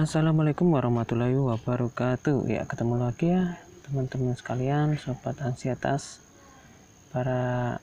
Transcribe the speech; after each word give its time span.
Assalamualaikum 0.00 0.72
warahmatullahi 0.72 1.36
wabarakatuh. 1.36 2.48
Ya, 2.48 2.64
ketemu 2.64 3.04
lagi 3.04 3.36
ya 3.36 3.60
teman-teman 3.84 4.32
sekalian, 4.32 4.96
sobat 4.96 5.36
ansietas, 5.44 6.24
para 7.12 7.76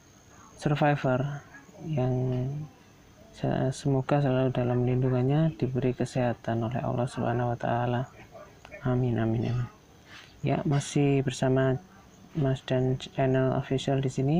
survivor 0.57 1.45
yang 1.85 2.09
semoga 3.69 4.17
selalu 4.17 4.49
dalam 4.49 4.81
lindungannya 4.81 5.61
diberi 5.61 5.93
kesehatan 5.93 6.65
oleh 6.65 6.81
Allah 6.81 7.05
Subhanahu 7.05 7.53
wa 7.53 7.57
taala. 7.61 8.09
Amin 8.81 9.21
amin 9.21 9.53
amin. 9.53 9.69
Ya, 10.41 10.65
masih 10.65 11.21
bersama 11.21 11.77
Mas 12.33 12.65
dan 12.65 12.97
channel 12.97 13.53
official 13.53 14.01
di 14.01 14.09
sini 14.09 14.37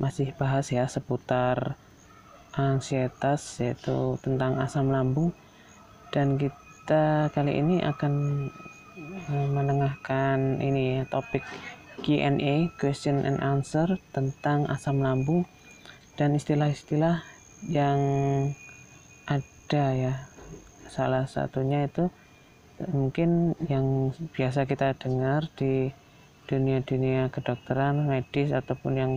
masih 0.00 0.32
bahas 0.40 0.72
ya 0.72 0.88
seputar 0.88 1.76
ansietas 2.56 3.60
yaitu 3.60 4.16
tentang 4.24 4.56
asam 4.56 4.88
lambung 4.88 5.36
dan 6.16 6.40
kita 6.40 6.69
kali 7.30 7.52
ini 7.60 7.76
akan 7.84 8.12
eh, 9.30 9.48
menengahkan 9.54 10.58
ini 10.58 11.00
ya, 11.00 11.02
topik 11.06 11.44
Q&A 12.00 12.72
question 12.80 13.22
and 13.28 13.38
answer 13.44 14.00
tentang 14.16 14.64
asam 14.72 15.04
lambung 15.04 15.44
dan 16.16 16.32
istilah-istilah 16.32 17.20
yang 17.68 18.00
ada 19.28 19.84
ya. 19.94 20.14
Salah 20.90 21.28
satunya 21.28 21.86
itu 21.86 22.08
mungkin 22.88 23.52
yang 23.68 24.16
biasa 24.32 24.64
kita 24.64 24.96
dengar 24.96 25.46
di 25.54 25.92
dunia-dunia 26.48 27.28
kedokteran 27.28 28.08
medis 28.08 28.50
ataupun 28.50 28.92
yang 28.96 29.12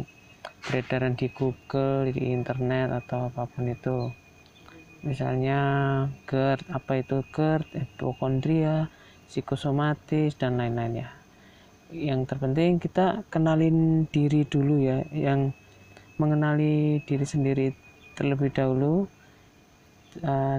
beredaran 0.67 1.15
di 1.15 1.31
Google 1.31 2.11
di 2.11 2.35
internet 2.35 2.91
atau 3.03 3.31
apa 3.31 3.47
pun 3.47 3.71
itu 3.71 4.11
misalnya 5.03 5.59
GERD 6.25 6.71
apa 6.71 7.03
itu 7.03 7.21
GERD 7.35 7.67
hipokondria 7.75 8.87
psikosomatis 9.27 10.39
dan 10.39 10.55
lain-lain 10.57 11.03
ya. 11.03 11.09
Yang 11.93 12.33
terpenting 12.33 12.79
kita 12.79 13.27
kenalin 13.27 14.07
diri 14.09 14.47
dulu 14.47 14.79
ya. 14.81 15.03
Yang 15.11 15.53
mengenali 16.15 17.03
diri 17.03 17.25
sendiri 17.27 17.75
terlebih 18.15 18.49
dahulu 18.55 19.05
uh, 20.23 20.57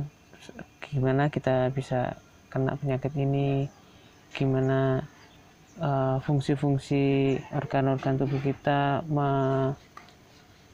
gimana 0.85 1.33
kita 1.33 1.73
bisa 1.73 2.21
kena 2.53 2.77
penyakit 2.79 3.11
ini 3.19 3.67
gimana 4.35 5.03
eh, 5.79 6.17
fungsi-fungsi 6.23 7.03
uh, 7.39 7.59
organ-organ 7.59 8.19
tubuh 8.19 8.39
kita 8.43 9.03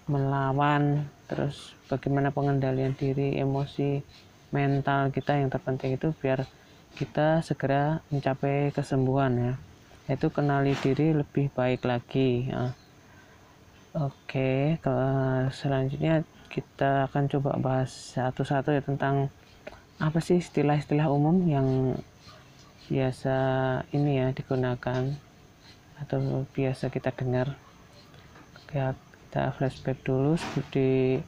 melawan 0.09 1.09
terus 1.27 1.77
bagaimana 1.91 2.33
pengendalian 2.33 2.97
diri 2.97 3.37
emosi 3.37 4.01
mental 4.51 5.15
kita 5.15 5.39
yang 5.39 5.53
terpenting 5.53 5.95
itu 5.95 6.11
biar 6.19 6.47
kita 6.99 7.45
segera 7.45 8.03
mencapai 8.11 8.75
kesembuhan 8.75 9.33
ya 9.39 9.55
yaitu 10.11 10.27
kenali 10.35 10.75
diri 10.83 11.15
lebih 11.15 11.55
baik 11.55 11.87
lagi 11.87 12.51
ya. 12.51 12.75
oke 13.95 14.81
ke 14.83 14.97
selanjutnya 15.55 16.27
kita 16.51 17.07
akan 17.07 17.31
coba 17.31 17.51
bahas 17.63 17.95
satu-satu 18.19 18.75
ya 18.75 18.83
tentang 18.83 19.31
apa 20.03 20.19
sih 20.19 20.43
istilah-istilah 20.43 21.07
umum 21.07 21.47
yang 21.47 21.95
biasa 22.91 23.39
ini 23.95 24.19
ya 24.19 24.35
digunakan 24.35 25.15
atau 26.03 26.43
biasa 26.51 26.91
kita 26.91 27.15
dengar 27.15 27.55
ya 28.75 28.99
kita 29.31 29.55
flashback 29.55 30.03
dulu 30.03 30.35
seperti 30.35 31.23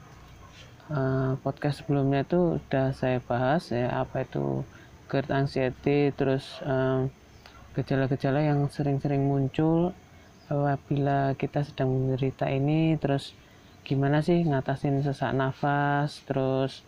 uh, 0.91 1.39
podcast 1.39 1.86
sebelumnya 1.86 2.27
itu 2.27 2.58
udah 2.58 2.91
saya 2.91 3.22
bahas 3.22 3.70
ya 3.70 3.95
apa 3.95 4.27
itu 4.27 4.67
GERD 5.07 5.30
anxiety 5.30 6.11
terus 6.11 6.58
gejala-gejala 7.79 8.42
um, 8.42 8.48
yang 8.51 8.61
sering-sering 8.74 9.23
muncul 9.23 9.95
apabila 10.51 11.39
kita 11.39 11.63
sedang 11.63 11.95
menderita 11.95 12.51
ini 12.51 12.98
terus 12.98 13.39
gimana 13.86 14.19
sih 14.19 14.42
ngatasin 14.42 15.07
sesak 15.07 15.30
nafas 15.30 16.27
terus 16.27 16.83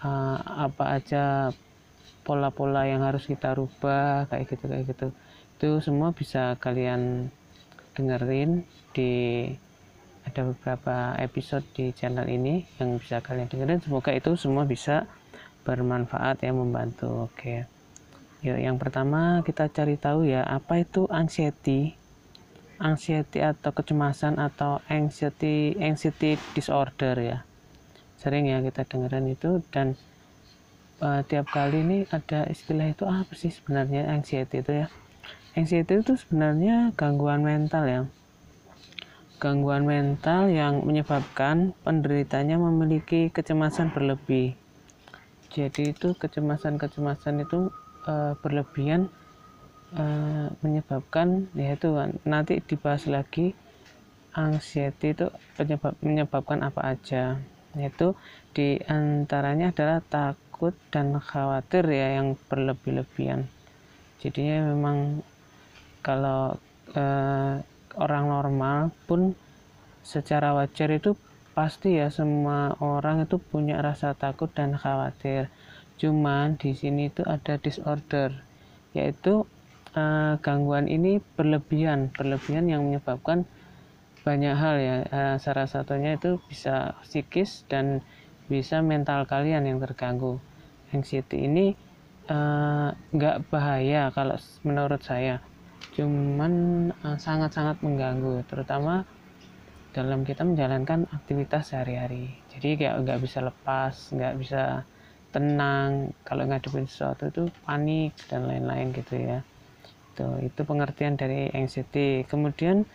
uh, 0.00 0.40
apa 0.64 0.96
aja 0.96 1.52
pola-pola 2.24 2.88
yang 2.88 3.04
harus 3.04 3.28
kita 3.28 3.52
rubah 3.52 4.24
kayak 4.32 4.48
gitu 4.48 4.64
kayak 4.64 4.84
gitu. 4.88 5.08
Itu 5.60 5.68
semua 5.84 6.16
bisa 6.16 6.56
kalian 6.56 7.28
dengerin 7.92 8.64
di 8.96 9.12
ada 10.28 10.44
beberapa 10.44 11.16
episode 11.16 11.64
di 11.72 11.88
channel 11.96 12.28
ini 12.28 12.68
yang 12.76 13.00
bisa 13.00 13.24
kalian 13.24 13.48
dengerin. 13.48 13.80
Semoga 13.80 14.12
itu 14.12 14.36
semua 14.36 14.68
bisa 14.68 15.08
bermanfaat 15.64 16.44
ya 16.44 16.52
membantu. 16.52 17.32
Oke. 17.32 17.64
Yuk 18.44 18.60
yang 18.60 18.76
pertama 18.76 19.40
kita 19.42 19.72
cari 19.72 19.96
tahu 19.96 20.28
ya 20.28 20.44
apa 20.44 20.84
itu 20.84 21.08
anxiety? 21.08 21.96
Anxiety 22.78 23.42
atau 23.42 23.72
kecemasan 23.72 24.38
atau 24.38 24.84
anxiety 24.86 25.74
anxiety 25.80 26.36
disorder 26.52 27.16
ya. 27.18 27.38
Sering 28.20 28.52
ya 28.52 28.60
kita 28.60 28.84
dengerin 28.84 29.32
itu. 29.32 29.64
Dan 29.72 29.96
uh, 31.00 31.24
tiap 31.24 31.48
kali 31.50 31.82
ini 31.82 31.98
ada 32.12 32.44
istilah 32.52 32.92
itu 32.92 33.08
apa 33.08 33.32
sih 33.32 33.50
sebenarnya 33.50 34.12
anxiety 34.12 34.60
itu 34.60 34.84
ya? 34.84 34.86
Anxiety 35.56 36.04
itu 36.04 36.14
sebenarnya 36.20 36.92
gangguan 36.94 37.42
mental 37.42 37.88
ya 37.88 38.02
gangguan 39.38 39.86
mental 39.86 40.50
yang 40.50 40.82
menyebabkan 40.82 41.70
penderitanya 41.86 42.58
memiliki 42.58 43.30
kecemasan 43.30 43.94
berlebih. 43.94 44.58
Jadi 45.54 45.94
itu 45.94 46.12
kecemasan-kecemasan 46.18 47.46
itu 47.46 47.70
e, 48.04 48.34
berlebihan 48.42 49.06
e, 49.94 50.04
menyebabkan 50.60 51.46
yaitu 51.54 51.94
nanti 52.26 52.58
dibahas 52.66 53.06
lagi 53.06 53.54
anxiety 54.34 55.14
itu 55.14 55.30
penyebab 55.54 55.94
menyebabkan 56.02 56.66
apa 56.66 56.98
aja. 56.98 57.38
Yaitu 57.78 58.18
di 58.52 58.82
antaranya 58.90 59.70
adalah 59.70 60.02
takut 60.02 60.74
dan 60.90 61.14
khawatir 61.14 61.86
ya 61.86 62.18
yang 62.18 62.34
berlebih-lebihan. 62.50 63.46
Jadinya 64.18 64.74
memang 64.74 65.22
kalau 66.02 66.58
e, 66.90 67.04
orang 67.98 68.30
normal 68.30 68.94
pun 69.10 69.34
secara 70.06 70.54
wajar 70.56 70.88
itu 70.94 71.18
pasti 71.52 71.98
ya 71.98 72.08
semua 72.08 72.78
orang 72.78 73.26
itu 73.26 73.42
punya 73.42 73.82
rasa 73.82 74.14
takut 74.14 74.48
dan 74.54 74.78
khawatir. 74.78 75.50
Cuman 75.98 76.54
di 76.54 76.78
sini 76.78 77.10
itu 77.10 77.26
ada 77.26 77.58
disorder 77.58 78.30
yaitu 78.94 79.44
uh, 79.98 80.38
gangguan 80.40 80.86
ini 80.86 81.18
berlebihan, 81.34 82.14
berlebihan 82.14 82.70
yang 82.70 82.86
menyebabkan 82.86 83.44
banyak 84.22 84.54
hal 84.54 84.76
ya. 84.78 84.96
Uh, 85.10 85.36
salah 85.42 85.66
satunya 85.66 86.14
itu 86.14 86.38
bisa 86.46 86.94
psikis 87.02 87.66
dan 87.66 88.06
bisa 88.46 88.80
mental 88.80 89.26
kalian 89.26 89.66
yang 89.66 89.82
terganggu. 89.82 90.40
Anxiety 90.88 91.44
ini 91.44 91.76
eh, 92.32 92.88
nggak 92.96 93.36
uh, 93.36 93.44
bahaya 93.52 94.08
kalau 94.08 94.40
menurut 94.64 95.04
saya 95.04 95.44
cuman 95.98 96.52
eh, 96.92 97.18
sangat-sangat 97.18 97.82
mengganggu 97.82 98.46
terutama 98.46 99.02
dalam 99.90 100.22
kita 100.22 100.46
menjalankan 100.46 101.08
aktivitas 101.10 101.74
sehari-hari. 101.74 102.30
Jadi 102.54 102.78
kayak 102.78 103.02
nggak 103.02 103.20
bisa 103.24 103.42
lepas 103.42 104.14
nggak 104.14 104.34
bisa 104.38 104.62
tenang. 105.34 106.14
Kalau 106.22 106.44
ngadepin 106.46 106.86
sesuatu 106.86 107.28
itu 107.28 107.50
panik 107.66 108.14
dan 108.30 108.46
lain-lain 108.46 108.94
gitu 108.94 109.18
ya. 109.18 109.38
Itu 110.14 110.38
itu 110.44 110.60
pengertian 110.62 111.18
dari 111.18 111.50
anxiety. 111.50 112.22
Kemudian 112.28 112.86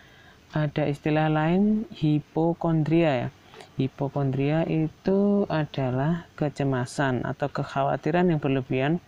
ada 0.54 0.86
istilah 0.86 1.28
lain 1.28 1.90
hipokondria 1.92 3.28
ya. 3.28 3.30
Hipokondria 3.74 4.70
itu 4.70 5.50
adalah 5.50 6.30
kecemasan 6.38 7.26
atau 7.26 7.50
kekhawatiran 7.50 8.30
yang 8.30 8.38
berlebihan 8.38 9.02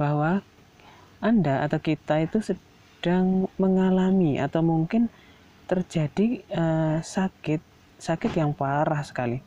bahwa 0.00 0.40
anda 1.20 1.66
atau 1.66 1.76
kita 1.82 2.24
itu 2.24 2.40
sedang 2.98 3.46
mengalami 3.62 4.42
atau 4.42 4.58
mungkin 4.58 5.06
terjadi 5.70 6.42
uh, 6.50 6.98
sakit 6.98 7.62
sakit 7.94 8.34
yang 8.34 8.50
parah 8.50 9.06
sekali. 9.06 9.38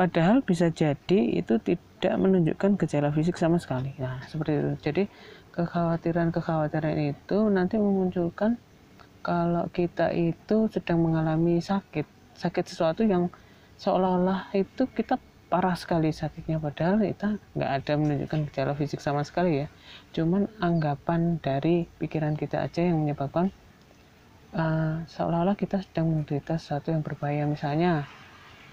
Padahal 0.00 0.40
bisa 0.40 0.72
jadi 0.72 1.44
itu 1.44 1.60
tidak 1.60 2.14
menunjukkan 2.16 2.80
gejala 2.80 3.12
fisik 3.12 3.36
sama 3.36 3.60
sekali. 3.60 3.92
Nah, 4.00 4.24
seperti 4.24 4.52
itu. 4.56 4.72
Jadi 4.80 5.02
kekhawatiran-kekhawatiran 5.52 7.12
itu 7.12 7.38
nanti 7.52 7.76
memunculkan 7.76 8.56
kalau 9.20 9.68
kita 9.68 10.16
itu 10.16 10.72
sedang 10.72 11.04
mengalami 11.04 11.60
sakit, 11.60 12.08
sakit 12.32 12.64
sesuatu 12.64 13.04
yang 13.04 13.28
seolah-olah 13.76 14.56
itu 14.56 14.88
kita 14.88 15.20
parah 15.54 15.78
sekali 15.78 16.10
sakitnya 16.10 16.58
padahal 16.58 16.98
kita 16.98 17.38
nggak 17.54 17.70
ada 17.78 17.92
menunjukkan 17.94 18.50
gejala 18.50 18.74
fisik 18.74 18.98
sama 18.98 19.22
sekali 19.22 19.62
ya. 19.62 19.66
Cuman 20.10 20.50
anggapan 20.58 21.38
dari 21.38 21.86
pikiran 22.02 22.34
kita 22.34 22.58
aja 22.58 22.82
yang 22.82 23.06
menyebabkan 23.06 23.54
uh, 24.50 25.06
seolah-olah 25.06 25.54
kita 25.54 25.78
sedang 25.86 26.10
menderita 26.10 26.58
sesuatu 26.58 26.90
yang 26.90 27.06
berbahaya. 27.06 27.46
Misalnya 27.46 28.02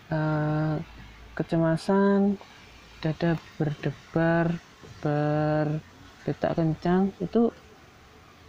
uh, 0.10 0.81
kecemasan 1.38 2.42
dada 2.98 3.38
berdebar 3.62 4.57
ber 5.06 5.86
detak 6.25 6.57
kencang 6.57 7.13
itu 7.22 7.54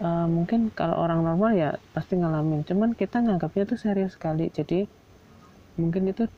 uh, 0.00 0.24
mungkin 0.24 0.72
kalau 0.72 1.04
orang 1.04 1.20
normal 1.20 1.52
ya 1.52 1.76
pasti 1.92 2.16
ngalamin. 2.16 2.64
Cuman 2.64 2.96
kita 2.96 3.20
nganggapnya 3.20 3.68
tuh 3.68 3.76
serius 3.76 4.16
sekali. 4.16 4.48
Jadi 4.48 4.88
mungkin 5.76 6.08
itu 6.08 6.32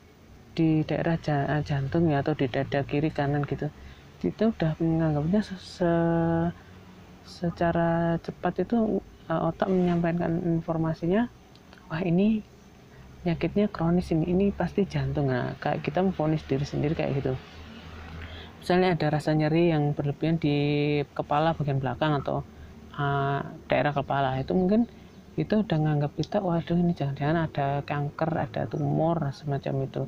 di 0.55 0.81
daerah 0.87 1.19
jantung 1.61 2.07
ya 2.07 2.23
atau 2.23 2.33
di 2.33 2.47
dada 2.47 2.81
kiri 2.87 3.11
kanan 3.11 3.43
gitu. 3.43 3.67
Kita 4.23 4.55
udah 4.55 4.71
menganggapnya 4.79 5.41
se 5.43 5.93
secara 7.25 8.15
cepat 8.21 8.63
itu 8.63 9.01
uh, 9.27 9.49
otak 9.49 9.67
menyampaikan 9.67 10.37
informasinya 10.61 11.25
wah 11.89 12.01
ini 12.05 12.45
penyakitnya 13.25 13.65
kronis 13.73 14.13
ini 14.13 14.29
ini 14.31 14.45
pasti 14.55 14.87
jantung. 14.87 15.27
Nah 15.29 15.57
kayak 15.59 15.83
kita 15.83 15.99
memfonis 16.05 16.45
diri 16.47 16.63
sendiri 16.63 16.95
kayak 16.95 17.19
gitu. 17.19 17.33
Misalnya 18.61 18.97
ada 18.97 19.07
rasa 19.13 19.33
nyeri 19.37 19.69
yang 19.69 19.93
berlebihan 19.93 20.41
di 20.41 20.57
kepala 21.13 21.53
bagian 21.53 21.77
belakang 21.77 22.17
atau 22.21 22.41
uh, 22.97 23.41
daerah 23.69 23.93
kepala 23.93 24.41
itu 24.41 24.53
mungkin 24.57 24.89
itu 25.35 25.51
udah 25.61 25.77
nganggap 25.77 26.15
kita 26.15 26.39
waduh 26.39 26.79
ini 26.79 26.95
jangan-jangan 26.95 27.37
ada 27.51 27.67
kanker 27.83 28.31
ada 28.39 28.61
tumor 28.71 29.19
semacam 29.35 29.83
itu 29.83 30.01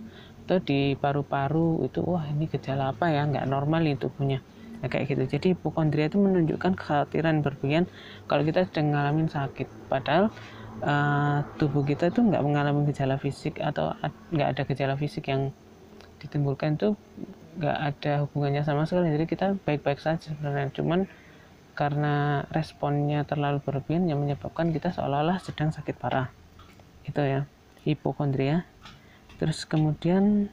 atau 0.48 0.64
di 0.64 0.96
paru-paru 0.96 1.84
itu 1.84 2.00
wah 2.08 2.24
ini 2.24 2.48
gejala 2.48 2.96
apa 2.96 3.12
ya? 3.12 3.28
Nggak 3.28 3.52
normal 3.52 3.84
itu 3.84 4.08
punya 4.08 4.40
nah, 4.80 4.88
kayak 4.88 5.12
gitu. 5.12 5.24
Jadi 5.28 5.46
hipokondria 5.60 6.08
itu 6.08 6.16
menunjukkan 6.16 6.80
kekhawatiran 6.80 7.44
berlebihan 7.44 7.92
kalau 8.32 8.48
kita 8.48 8.64
sedang 8.64 8.96
ngalamin 8.96 9.28
sakit. 9.28 9.68
Padahal 9.92 10.32
uh, 10.80 11.44
tubuh 11.60 11.84
kita 11.84 12.16
itu 12.16 12.24
nggak 12.24 12.40
mengalami 12.40 12.88
gejala 12.88 13.20
fisik 13.20 13.60
atau 13.60 13.92
nggak 14.32 14.48
ada 14.56 14.62
gejala 14.64 14.96
fisik 14.96 15.28
yang 15.28 15.52
ditimbulkan 16.24 16.80
itu 16.80 16.96
nggak 17.60 17.78
ada 17.78 18.24
hubungannya 18.24 18.64
sama 18.64 18.88
sekali. 18.88 19.12
Jadi 19.12 19.28
kita 19.28 19.60
baik-baik 19.68 20.00
saja 20.00 20.32
sebenarnya. 20.32 20.72
Cuman 20.72 21.12
karena 21.76 22.48
responnya 22.56 23.28
terlalu 23.28 23.60
berlebihan 23.62 24.08
yang 24.08 24.24
menyebabkan 24.24 24.72
kita 24.72 24.96
seolah-olah 24.96 25.44
sedang 25.44 25.76
sakit 25.76 26.00
parah. 26.00 26.32
Itu 27.04 27.20
ya 27.20 27.44
hipokondria 27.84 28.64
terus 29.38 29.64
kemudian 29.64 30.50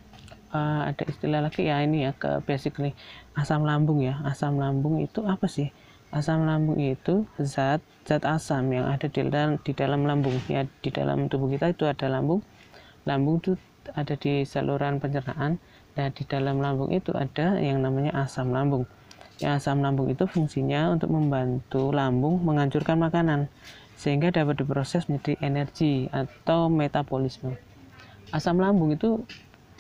uh, 0.55 0.89
ada 0.89 1.03
istilah 1.11 1.43
lagi 1.43 1.67
ya 1.67 1.83
ini 1.83 2.07
ya 2.07 2.13
ke 2.15 2.41
basically 2.47 2.95
asam 3.35 3.67
lambung 3.67 4.01
ya. 4.01 4.23
Asam 4.23 4.57
lambung 4.57 5.03
itu 5.03 5.27
apa 5.27 5.51
sih? 5.51 5.75
Asam 6.15 6.47
lambung 6.47 6.79
itu 6.79 7.27
zat 7.43 7.83
zat 8.07 8.23
asam 8.23 8.71
yang 8.71 8.87
ada 8.87 9.11
di 9.11 9.27
dalam 9.27 9.59
di 9.59 9.73
dalam 9.75 10.07
lambung. 10.07 10.39
Ya 10.47 10.65
di 10.81 10.91
dalam 10.95 11.27
tubuh 11.27 11.51
kita 11.51 11.75
itu 11.75 11.85
ada 11.91 12.07
lambung. 12.07 12.41
Lambung 13.05 13.43
itu 13.43 13.59
ada 13.93 14.15
di 14.15 14.47
saluran 14.47 15.03
pencernaan. 15.03 15.59
Dan 15.95 16.11
di 16.11 16.27
dalam 16.27 16.59
lambung 16.59 16.91
itu 16.91 17.15
ada 17.15 17.55
yang 17.63 17.79
namanya 17.79 18.27
asam 18.27 18.51
lambung. 18.51 18.83
Ya, 19.39 19.59
asam 19.59 19.83
lambung 19.83 20.11
itu 20.11 20.27
fungsinya 20.27 20.95
untuk 20.95 21.11
membantu 21.11 21.91
lambung 21.91 22.43
menghancurkan 22.43 22.99
makanan 22.99 23.51
sehingga 23.95 24.35
dapat 24.35 24.63
diproses 24.63 25.07
menjadi 25.07 25.39
energi 25.43 26.11
atau 26.11 26.67
metabolisme. 26.67 27.59
Asam 28.33 28.57
lambung 28.63 28.95
itu 28.97 29.27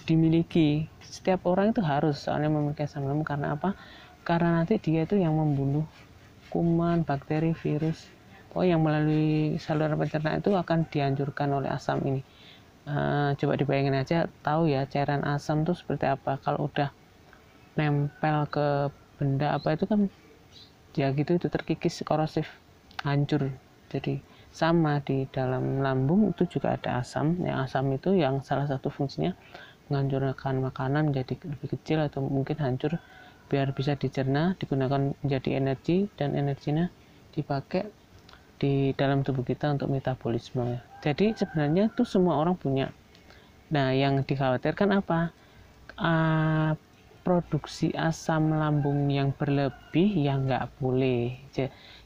dimiliki 0.04 0.84
setiap 1.00 1.48
orang 1.48 1.72
itu 1.72 1.80
harus 1.80 2.20
soalnya 2.20 2.52
memiliki 2.52 2.84
asam 2.84 3.08
lambung 3.08 3.24
karena 3.24 3.56
apa? 3.56 3.72
Karena 4.26 4.60
nanti 4.60 4.76
dia 4.80 5.04
itu 5.06 5.16
yang 5.16 5.34
membunuh 5.36 5.84
kuman, 6.52 7.02
bakteri, 7.08 7.52
virus. 7.56 8.04
Oh, 8.54 8.62
yang 8.62 8.80
melalui 8.86 9.58
saluran 9.58 9.98
pencernaan 9.98 10.38
itu 10.38 10.54
akan 10.54 10.86
dihancurkan 10.86 11.48
oleh 11.50 11.70
asam 11.72 11.98
ini. 12.06 12.22
Uh, 12.86 13.32
coba 13.40 13.56
dibayangin 13.56 13.96
aja, 13.96 14.28
tahu 14.44 14.68
ya 14.70 14.84
cairan 14.86 15.24
asam 15.24 15.64
itu 15.64 15.72
seperti 15.74 16.06
apa. 16.06 16.38
Kalau 16.44 16.70
udah 16.70 16.92
nempel 17.74 18.46
ke 18.54 18.66
benda 19.18 19.58
apa 19.58 19.74
itu 19.74 19.84
kan 19.90 20.06
ya 20.94 21.10
gitu 21.18 21.38
itu 21.38 21.48
terkikis 21.50 22.06
korosif 22.06 22.46
hancur 23.02 23.50
jadi 23.90 24.22
sama 24.54 25.02
di 25.02 25.26
dalam 25.34 25.82
lambung 25.82 26.30
itu 26.30 26.46
juga 26.46 26.78
ada 26.78 27.02
asam. 27.02 27.42
Yang 27.42 27.58
asam 27.66 27.90
itu 27.90 28.14
yang 28.14 28.38
salah 28.46 28.70
satu 28.70 28.86
fungsinya 28.86 29.34
menghancurkan 29.90 30.62
makanan 30.62 31.10
menjadi 31.10 31.34
lebih 31.42 31.74
kecil 31.74 32.06
atau 32.06 32.22
mungkin 32.22 32.56
hancur 32.62 33.02
biar 33.50 33.74
bisa 33.74 33.98
dicerna 33.98 34.54
digunakan 34.56 35.12
menjadi 35.20 35.58
energi 35.58 36.08
dan 36.16 36.38
energinya 36.38 36.88
dipakai 37.34 37.90
di 38.56 38.94
dalam 38.94 39.26
tubuh 39.26 39.42
kita 39.42 39.74
untuk 39.74 39.90
metabolisme. 39.90 40.78
Jadi 41.02 41.34
sebenarnya 41.34 41.90
itu 41.90 42.06
semua 42.06 42.38
orang 42.38 42.54
punya. 42.54 42.94
Nah 43.74 43.90
yang 43.90 44.22
dikhawatirkan 44.22 45.02
apa? 45.02 45.34
Uh, 45.98 46.72
produksi 47.24 47.90
asam 47.96 48.52
lambung 48.52 49.08
yang 49.08 49.32
berlebih 49.32 50.12
yang 50.12 50.44
nggak 50.44 50.68
boleh 50.76 51.40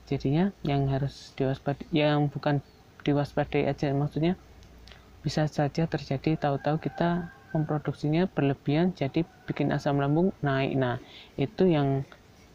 jadinya 0.09 0.51
yang 0.65 0.89
harus 0.89 1.37
diwaspadai 1.37 1.93
yang 1.93 2.33
bukan 2.33 2.65
diwaspadai 3.05 3.69
aja. 3.69 3.93
Maksudnya 3.93 4.41
bisa 5.21 5.45
saja 5.45 5.85
terjadi 5.85 6.41
tahu-tahu 6.41 6.81
kita 6.81 7.29
memproduksinya 7.53 8.29
berlebihan 8.29 8.93
jadi 8.93 9.25
bikin 9.45 9.73
asam 9.73 10.01
lambung 10.01 10.33
naik. 10.41 10.73
Nah 10.77 10.97
itu 11.37 11.69
yang 11.69 12.09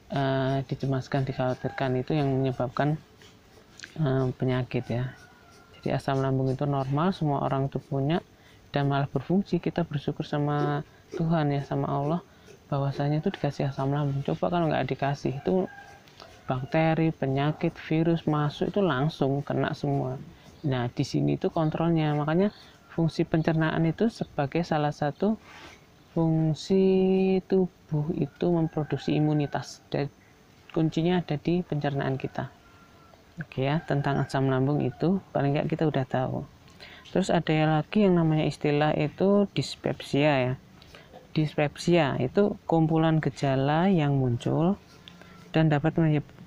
uh, 0.10 0.66
dicemaskan 0.66 1.30
dikhawatirkan. 1.30 2.02
Itu 2.02 2.18
yang 2.18 2.34
menyebabkan 2.34 2.98
uh, 4.02 4.30
penyakit 4.34 4.86
ya. 4.90 5.14
Jadi 5.78 5.94
asam 5.94 6.24
lambung 6.24 6.50
itu 6.50 6.66
normal 6.66 7.14
semua 7.14 7.46
orang 7.46 7.70
tuh 7.70 7.82
punya 7.82 8.24
dan 8.74 8.90
malah 8.90 9.10
berfungsi. 9.10 9.62
Kita 9.62 9.86
bersyukur 9.86 10.26
sama 10.26 10.82
Tuhan 11.14 11.54
ya 11.54 11.62
sama 11.62 11.90
Allah 11.90 12.22
bahwasanya 12.74 13.22
itu 13.22 13.30
dikasih 13.30 13.70
asam 13.70 13.94
lambung. 13.94 14.26
Coba 14.26 14.50
kalau 14.50 14.66
nggak 14.72 14.90
dikasih 14.90 15.38
itu 15.38 15.70
bakteri 16.54 17.10
penyakit 17.10 17.74
virus 17.90 18.30
masuk 18.30 18.70
itu 18.70 18.82
langsung 18.86 19.42
kena 19.42 19.74
semua. 19.74 20.22
Nah 20.62 20.86
di 20.94 21.02
sini 21.02 21.34
itu 21.42 21.50
kontrolnya. 21.50 22.14
Makanya 22.14 22.54
fungsi 22.94 23.26
pencernaan 23.26 23.82
itu 23.90 24.06
sebagai 24.14 24.62
salah 24.62 24.94
satu 24.94 25.42
fungsi 26.14 27.42
tubuh 27.50 28.14
itu 28.14 28.46
memproduksi 28.54 29.18
imunitas. 29.18 29.82
Dan 29.90 30.14
kuncinya 30.70 31.26
ada 31.26 31.42
di 31.42 31.66
pencernaan 31.66 32.22
kita. 32.22 32.54
Oke 33.42 33.66
ya 33.66 33.82
tentang 33.82 34.22
asam 34.22 34.46
lambung 34.46 34.86
itu 34.86 35.18
paling 35.34 35.58
nggak 35.58 35.74
kita 35.74 35.90
udah 35.90 36.06
tahu. 36.06 36.46
Terus 37.10 37.34
ada 37.34 37.82
lagi 37.82 38.06
yang 38.06 38.22
namanya 38.22 38.46
istilah 38.46 38.94
itu 38.94 39.50
dispepsia 39.58 40.34
ya. 40.38 40.54
Dispepsia 41.34 42.14
itu 42.22 42.62
kumpulan 42.70 43.18
gejala 43.18 43.90
yang 43.90 44.22
muncul 44.22 44.78
dan 45.54 45.70
dapat 45.70 45.98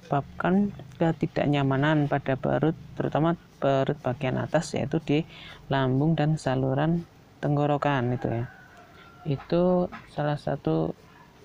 menyebabkan 0.07 0.71
ketidaknyamanan 1.03 2.07
pada 2.07 2.39
perut, 2.39 2.79
terutama 2.95 3.35
perut 3.59 3.99
bagian 3.99 4.39
atas 4.39 4.79
yaitu 4.79 5.03
di 5.03 5.19
lambung 5.67 6.15
dan 6.15 6.39
saluran 6.39 7.03
tenggorokan 7.43 8.15
itu 8.15 8.31
ya. 8.31 8.47
Itu 9.27 9.91
salah 10.15 10.39
satu 10.39 10.95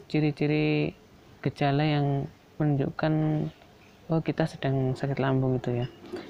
ciri-ciri 0.06 0.94
gejala 1.42 1.82
yang 1.82 2.30
menunjukkan 2.62 3.14
oh 4.14 4.22
kita 4.22 4.46
sedang 4.46 4.94
sakit 4.94 5.18
lambung 5.18 5.58
itu 5.58 5.82
ya. 5.82 5.88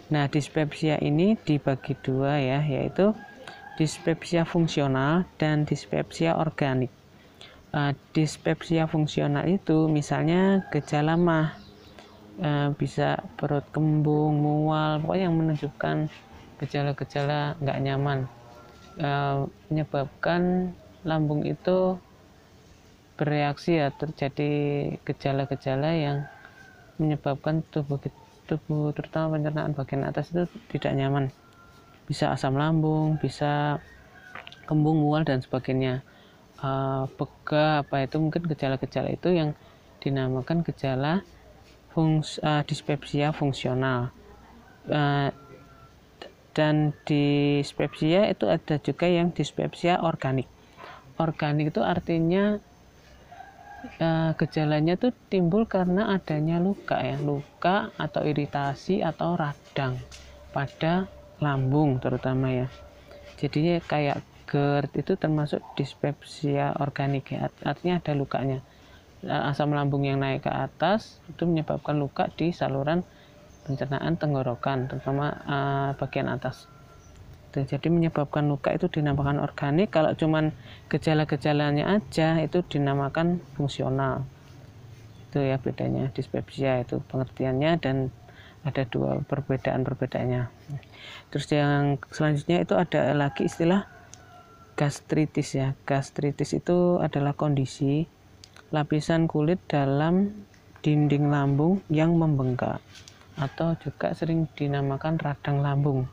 Nah, 0.07 0.31
dispepsia 0.31 0.95
ini 1.03 1.35
dibagi 1.35 1.99
dua 1.99 2.39
ya, 2.39 2.63
yaitu 2.63 3.11
dispepsia 3.75 4.47
fungsional 4.47 5.27
dan 5.35 5.67
dispepsia 5.67 6.39
organik 6.39 6.93
uh, 7.75 7.91
dispepsia 8.11 8.85
fungsional 8.87 9.47
itu 9.47 9.87
misalnya 9.87 10.67
gejala 10.69 11.15
mah 11.15 11.55
uh, 12.39 12.69
bisa 12.79 13.19
perut 13.35 13.65
kembung, 13.75 14.39
mual, 14.39 15.03
pokoknya 15.03 15.27
yang 15.27 15.35
menunjukkan 15.35 15.97
gejala-gejala 16.63 17.59
nggak 17.59 17.79
nyaman. 17.83 18.19
Uh, 19.01 19.47
menyebabkan 19.71 20.71
lambung 21.01 21.43
itu 21.47 21.97
bereaksi 23.17 23.81
ya 23.81 23.89
terjadi 23.93 24.51
gejala-gejala 25.03 25.89
yang 25.93 26.17
menyebabkan 27.01 27.65
tubuh 27.73 27.97
tubuh 28.45 28.91
terutama 28.93 29.37
pencernaan 29.37 29.73
bagian 29.73 30.03
atas 30.05 30.29
itu 30.33 30.43
tidak 30.69 30.93
nyaman. 30.97 31.25
Bisa 32.05 32.29
asam 32.35 32.57
lambung 32.59 33.17
bisa 33.17 33.81
kembung 34.69 35.01
mual 35.01 35.25
dan 35.25 35.41
sebagainya. 35.41 36.05
Uh, 36.61 37.09
pega 37.17 37.81
apa 37.81 38.05
itu 38.05 38.21
mungkin 38.21 38.45
gejala-gejala 38.45 39.09
itu 39.09 39.33
yang 39.33 39.57
dinamakan 39.97 40.61
gejala 40.61 41.25
fungs, 41.91 42.39
uh, 42.41 42.63
dispepsia 42.65 43.35
fungsional. 43.35 44.11
Uh, 44.89 45.29
dan 46.51 46.91
dispepsia 47.07 48.27
itu 48.27 48.43
ada 48.51 48.75
juga 48.83 49.07
yang 49.07 49.31
dispepsia 49.31 50.03
organik. 50.03 50.47
Organik 51.15 51.71
itu 51.71 51.79
artinya 51.79 52.59
uh, 54.03 54.31
gejalanya 54.35 54.99
itu 54.99 55.15
timbul 55.31 55.63
karena 55.63 56.11
adanya 56.11 56.59
luka 56.59 56.99
ya. 56.99 57.15
Luka 57.19 57.95
atau 57.95 58.27
iritasi 58.27 58.99
atau 58.99 59.39
radang 59.39 59.95
pada 60.51 61.07
lambung 61.39 62.03
terutama 62.03 62.51
ya. 62.51 62.67
Jadinya 63.39 63.79
kayak 63.79 64.19
GERD 64.51 64.91
itu 64.99 65.13
termasuk 65.15 65.63
dispepsia 65.79 66.75
organik 66.75 67.31
ya. 67.31 67.47
Artinya 67.63 68.03
ada 68.03 68.11
lukanya 68.11 68.59
asam 69.27 69.75
lambung 69.77 70.01
yang 70.07 70.17
naik 70.17 70.45
ke 70.45 70.51
atas 70.51 71.21
itu 71.29 71.45
menyebabkan 71.45 71.97
luka 71.97 72.29
di 72.33 72.49
saluran 72.49 73.05
pencernaan 73.67 74.17
tenggorokan 74.17 74.89
terutama 74.89 75.37
uh, 75.45 75.89
bagian 75.97 76.29
atas. 76.31 76.65
Jadi 77.51 77.91
menyebabkan 77.91 78.47
luka 78.47 78.71
itu 78.71 78.87
dinamakan 78.87 79.43
organik. 79.43 79.91
Kalau 79.91 80.15
cuman 80.15 80.55
gejala-gejalanya 80.87 81.99
aja 81.99 82.39
itu 82.39 82.63
dinamakan 82.63 83.43
fungsional. 83.59 84.23
Itu 85.27 85.43
ya 85.43 85.59
bedanya 85.59 86.09
dispepsia 86.15 86.79
itu 86.79 87.03
pengertiannya 87.11 87.71
dan 87.83 88.07
ada 88.63 88.85
dua 88.87 89.19
perbedaan 89.25 89.81
perbedaannya 89.81 90.53
terus 91.33 91.47
yang 91.49 91.97
selanjutnya 92.11 92.61
itu 92.61 92.73
ada 92.75 93.15
lagi 93.15 93.47
istilah 93.47 93.87
gastritis 94.75 95.55
ya. 95.55 95.73
Gastritis 95.87 96.51
itu 96.53 96.99
adalah 96.99 97.33
kondisi 97.33 98.05
lapisan 98.71 99.27
kulit 99.27 99.59
dalam 99.67 100.47
dinding 100.81 101.29
lambung 101.29 101.83
yang 101.91 102.17
membengkak 102.17 102.81
atau 103.37 103.77
juga 103.79 104.15
sering 104.17 104.47
dinamakan 104.55 105.19
radang 105.21 105.59
lambung 105.61 106.09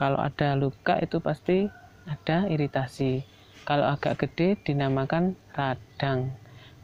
kalau 0.00 0.16
ada 0.16 0.56
luka 0.56 0.96
itu 0.96 1.20
pasti 1.20 1.68
ada 2.08 2.48
iritasi. 2.48 3.20
Kalau 3.68 3.84
agak 3.84 4.24
gede 4.24 4.56
dinamakan 4.64 5.36
radang. 5.52 6.32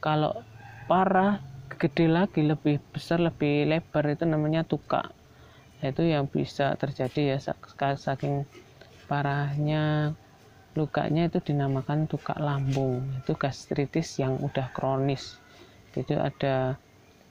Kalau 0.04 0.44
parah, 0.84 1.40
gede 1.80 2.12
lagi, 2.12 2.44
lebih 2.44 2.76
besar, 2.92 3.24
lebih 3.24 3.72
lebar 3.72 4.04
itu 4.12 4.28
namanya 4.28 4.68
tuka. 4.68 5.16
Itu 5.80 6.04
yang 6.04 6.28
bisa 6.28 6.76
terjadi 6.76 7.40
ya 7.40 7.56
saking 7.96 8.44
parahnya 9.08 10.12
lukanya 10.76 11.26
itu 11.26 11.40
dinamakan 11.40 12.06
tuka 12.06 12.36
lambung. 12.36 13.02
Itu 13.24 13.34
gastritis 13.34 14.20
yang 14.20 14.38
udah 14.38 14.70
kronis. 14.76 15.40
Itu 15.96 16.20
ada 16.20 16.76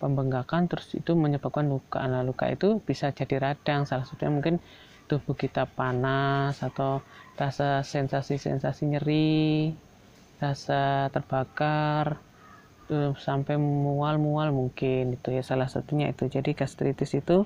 pembengkakan 0.02 0.68
terus 0.68 0.92
itu 0.98 1.14
menyebabkan 1.14 1.70
luka. 1.70 2.02
Nah, 2.04 2.26
luka 2.26 2.50
itu 2.50 2.82
bisa 2.82 3.14
jadi 3.14 3.40
radang. 3.40 3.86
Salah 3.86 4.04
satunya 4.04 4.34
mungkin 4.34 4.58
tubuh 5.06 5.38
kita 5.38 5.70
panas 5.70 6.60
atau 6.66 7.06
rasa 7.38 7.86
sensasi-sensasi 7.86 8.84
nyeri, 8.90 9.72
rasa 10.42 11.14
terbakar, 11.14 12.18
tuh 12.86 13.18
sampai 13.18 13.58
mual-mual 13.58 14.54
mungkin 14.54 15.18
itu 15.18 15.34
ya 15.34 15.42
salah 15.46 15.70
satunya 15.70 16.10
itu. 16.10 16.30
Jadi 16.30 16.54
gastritis 16.54 17.14
itu 17.18 17.46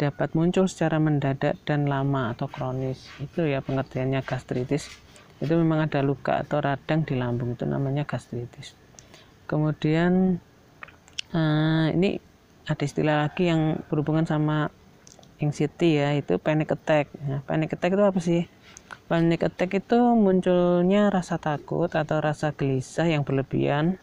dapat 0.00 0.32
muncul 0.32 0.64
secara 0.64 0.96
mendadak 0.96 1.60
dan 1.68 1.84
lama 1.84 2.32
atau 2.32 2.48
kronis. 2.48 3.04
Itu 3.20 3.44
ya 3.44 3.60
pengertiannya 3.60 4.24
gastritis. 4.24 4.88
Itu 5.36 5.60
memang 5.60 5.92
ada 5.92 6.00
luka 6.00 6.40
atau 6.40 6.64
radang 6.64 7.04
di 7.04 7.20
lambung 7.20 7.52
itu 7.52 7.68
namanya 7.68 8.08
gastritis. 8.08 8.72
Kemudian 9.44 10.40
uh, 11.36 11.86
ini 11.92 12.16
ada 12.64 12.80
istilah 12.80 13.28
lagi 13.28 13.52
yang 13.52 13.84
berhubungan 13.92 14.24
sama 14.24 14.72
anxiety 15.40 15.98
ya 15.98 16.12
itu 16.14 16.36
panic 16.36 16.70
attack 16.76 17.08
nah, 17.24 17.40
panic 17.48 17.72
attack 17.72 17.96
itu 17.96 18.04
apa 18.04 18.20
sih 18.20 18.42
panic 19.08 19.42
attack 19.42 19.72
itu 19.80 19.98
munculnya 20.14 21.08
rasa 21.08 21.40
takut 21.40 21.88
atau 21.90 22.20
rasa 22.20 22.52
gelisah 22.52 23.08
yang 23.08 23.24
berlebihan 23.24 23.96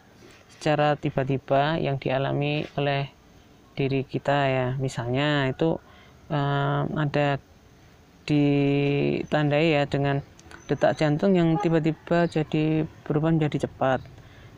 secara 0.57 0.97
tiba-tiba 0.97 1.77
yang 1.77 2.01
dialami 2.01 2.65
oleh 2.75 3.13
diri 3.77 4.01
kita 4.01 4.37
ya. 4.49 4.67
Misalnya 4.81 5.45
itu 5.53 5.77
um, 6.33 6.85
ada 6.97 7.37
ditandai 8.27 9.77
ya 9.77 9.85
dengan 9.85 10.19
detak 10.67 10.99
jantung 10.99 11.31
yang 11.37 11.55
tiba-tiba 11.61 12.27
jadi 12.27 12.83
berubah 13.07 13.31
menjadi 13.31 13.69
cepat. 13.69 14.03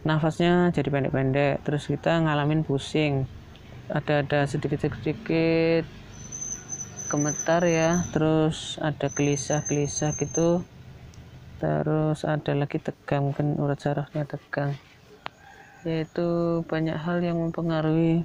Nafasnya 0.08 0.72
jadi 0.72 0.90
pendek-pendek 0.90 1.68
terus 1.68 1.86
kita 1.92 2.24
ngalamin 2.24 2.64
pusing. 2.64 3.28
Ada 3.92 4.24
ada 4.24 4.40
sedikit-sedikit 4.48 5.84
gemetar 7.10 7.66
ya 7.66 8.06
terus 8.16 8.80
ada 8.82 9.12
gelisah-gelisah 9.12 10.18
gitu. 10.18 10.64
Terus 11.60 12.24
ada 12.24 12.56
lagi 12.56 12.80
tegang 12.80 13.30
mungkin 13.30 13.60
urat 13.60 13.78
sarafnya 13.78 14.24
tegang. 14.24 14.80
Yaitu 15.84 16.64
banyak 16.66 16.96
hal 16.96 17.20
yang 17.20 17.38
mempengaruhi 17.38 18.24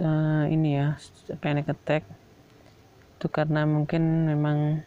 uh, 0.00 0.44
ini 0.48 0.80
ya 0.80 0.98
panic 1.38 1.70
attack. 1.70 2.06
Itu 3.18 3.30
karena 3.30 3.66
mungkin 3.68 4.28
memang 4.28 4.82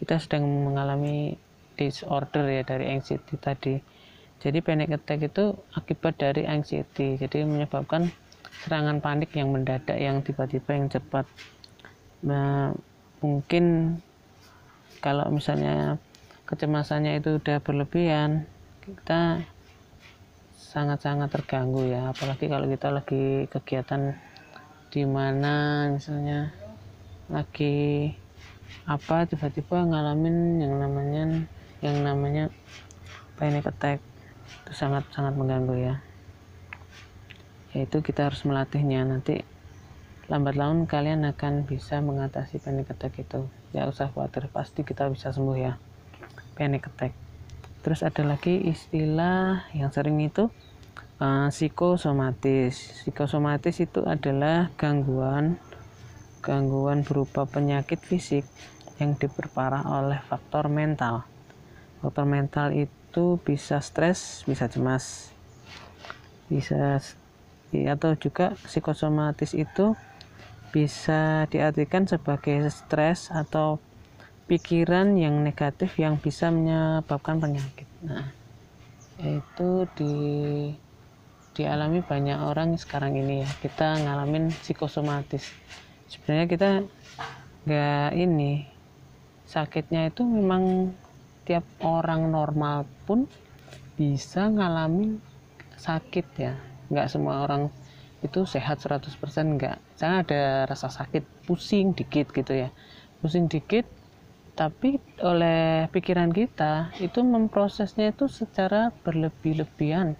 kita 0.00 0.20
sedang 0.20 0.44
mengalami 0.44 1.38
disorder 1.74 2.46
ya 2.50 2.62
dari 2.62 2.92
anxiety 2.92 3.34
tadi. 3.38 3.74
Jadi 4.44 4.58
panic 4.60 4.92
attack 4.92 5.24
itu 5.24 5.56
akibat 5.72 6.20
dari 6.20 6.44
anxiety. 6.44 7.16
Jadi 7.16 7.48
menyebabkan 7.48 8.12
serangan 8.64 9.00
panik 9.00 9.32
yang 9.32 9.50
mendadak 9.50 9.96
yang 9.96 10.20
tiba-tiba 10.20 10.76
yang 10.76 10.88
cepat. 10.92 11.24
Nah, 12.24 12.72
mungkin 13.24 13.96
kalau 15.00 15.28
misalnya 15.32 15.96
kecemasannya 16.44 17.20
itu 17.20 17.40
udah 17.40 17.60
berlebihan 17.60 18.44
kita 18.84 19.48
sangat-sangat 20.74 21.30
terganggu 21.30 21.86
ya. 21.86 22.10
Apalagi 22.10 22.50
kalau 22.50 22.66
kita 22.66 22.90
lagi 22.90 23.46
kegiatan 23.46 24.18
di 24.90 25.06
mana 25.06 25.86
misalnya 25.86 26.50
lagi 27.30 28.10
apa 28.84 29.24
tiba-tiba 29.30 29.86
ngalamin 29.86 30.58
yang 30.58 30.74
namanya 30.82 31.24
yang 31.78 32.02
namanya 32.02 32.50
panic 33.38 33.70
attack. 33.70 34.02
Itu 34.66 34.74
sangat-sangat 34.74 35.38
mengganggu 35.38 35.78
ya. 35.78 35.94
Yaitu 37.70 38.02
kita 38.02 38.26
harus 38.26 38.42
melatihnya. 38.42 39.06
Nanti 39.06 39.46
lambat 40.26 40.58
laun 40.58 40.90
kalian 40.90 41.22
akan 41.22 41.70
bisa 41.70 42.02
mengatasi 42.02 42.58
panic 42.58 42.90
attack 42.90 43.14
itu. 43.22 43.46
Ya 43.70 43.86
usah 43.86 44.10
khawatir 44.10 44.50
pasti 44.50 44.82
kita 44.82 45.06
bisa 45.06 45.30
sembuh 45.30 45.54
ya. 45.54 45.78
Panic 46.58 46.90
attack. 46.90 47.14
Terus 47.84 48.00
ada 48.00 48.24
lagi 48.24 48.64
istilah 48.64 49.68
yang 49.76 49.92
sering 49.92 50.16
itu 50.24 50.48
uh, 51.20 51.50
psikosomatis 51.50 53.02
psikosomatis 53.02 53.76
itu 53.82 54.00
adalah 54.06 54.70
gangguan 54.78 55.58
gangguan 56.40 57.02
berupa 57.02 57.44
penyakit 57.44 58.00
fisik 58.00 58.46
yang 59.02 59.18
diperparah 59.18 59.84
oleh 59.86 60.18
faktor 60.26 60.70
mental 60.70 61.26
faktor 62.02 62.26
mental 62.26 62.70
itu 62.70 63.38
bisa 63.42 63.82
stres 63.82 64.42
bisa 64.46 64.70
cemas 64.70 65.34
bisa 66.46 67.02
atau 67.74 68.14
juga 68.14 68.54
psikosomatis 68.62 69.50
itu 69.50 69.98
bisa 70.70 71.46
diartikan 71.50 72.06
sebagai 72.06 72.66
stres 72.70 73.30
atau 73.30 73.78
pikiran 74.50 75.14
yang 75.14 75.42
negatif 75.46 75.96
yang 75.96 76.20
bisa 76.20 76.50
menyebabkan 76.50 77.40
penyakit. 77.40 77.88
Nah, 78.04 78.28
itu 79.22 79.88
di 79.96 80.14
dialami 81.54 82.02
banyak 82.02 82.36
orang 82.36 82.74
sekarang 82.74 83.14
ini 83.14 83.46
ya. 83.46 83.50
Kita 83.62 84.02
ngalamin 84.02 84.50
psikosomatis. 84.50 85.48
Sebenarnya 86.10 86.46
kita 86.50 86.70
nggak 87.64 88.10
ini 88.18 88.68
sakitnya 89.48 90.12
itu 90.12 90.26
memang 90.26 90.92
tiap 91.48 91.64
orang 91.80 92.28
normal 92.28 92.84
pun 93.08 93.30
bisa 93.96 94.50
ngalamin 94.50 95.22
sakit 95.78 96.26
ya. 96.36 96.58
Nggak 96.90 97.08
semua 97.08 97.46
orang 97.46 97.70
itu 98.24 98.48
sehat 98.48 98.80
100% 98.80 99.04
enggak 99.44 99.76
saya 100.00 100.24
ada 100.24 100.64
rasa 100.64 100.88
sakit 100.88 101.44
pusing 101.44 101.92
dikit 101.92 102.32
gitu 102.32 102.56
ya 102.56 102.72
pusing 103.20 103.52
dikit 103.52 103.84
tapi 104.56 104.96
oleh 105.20 105.92
pikiran 105.92 106.32
kita 106.32 106.88
itu 107.04 107.20
memprosesnya 107.20 108.16
itu 108.16 108.24
secara 108.32 108.88
berlebih-lebihan 109.04 110.16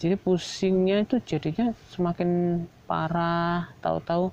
jadi 0.00 0.16
pusingnya 0.16 1.04
itu 1.04 1.20
jadinya 1.20 1.76
semakin 1.92 2.64
parah 2.88 3.68
tahu-tahu 3.84 4.32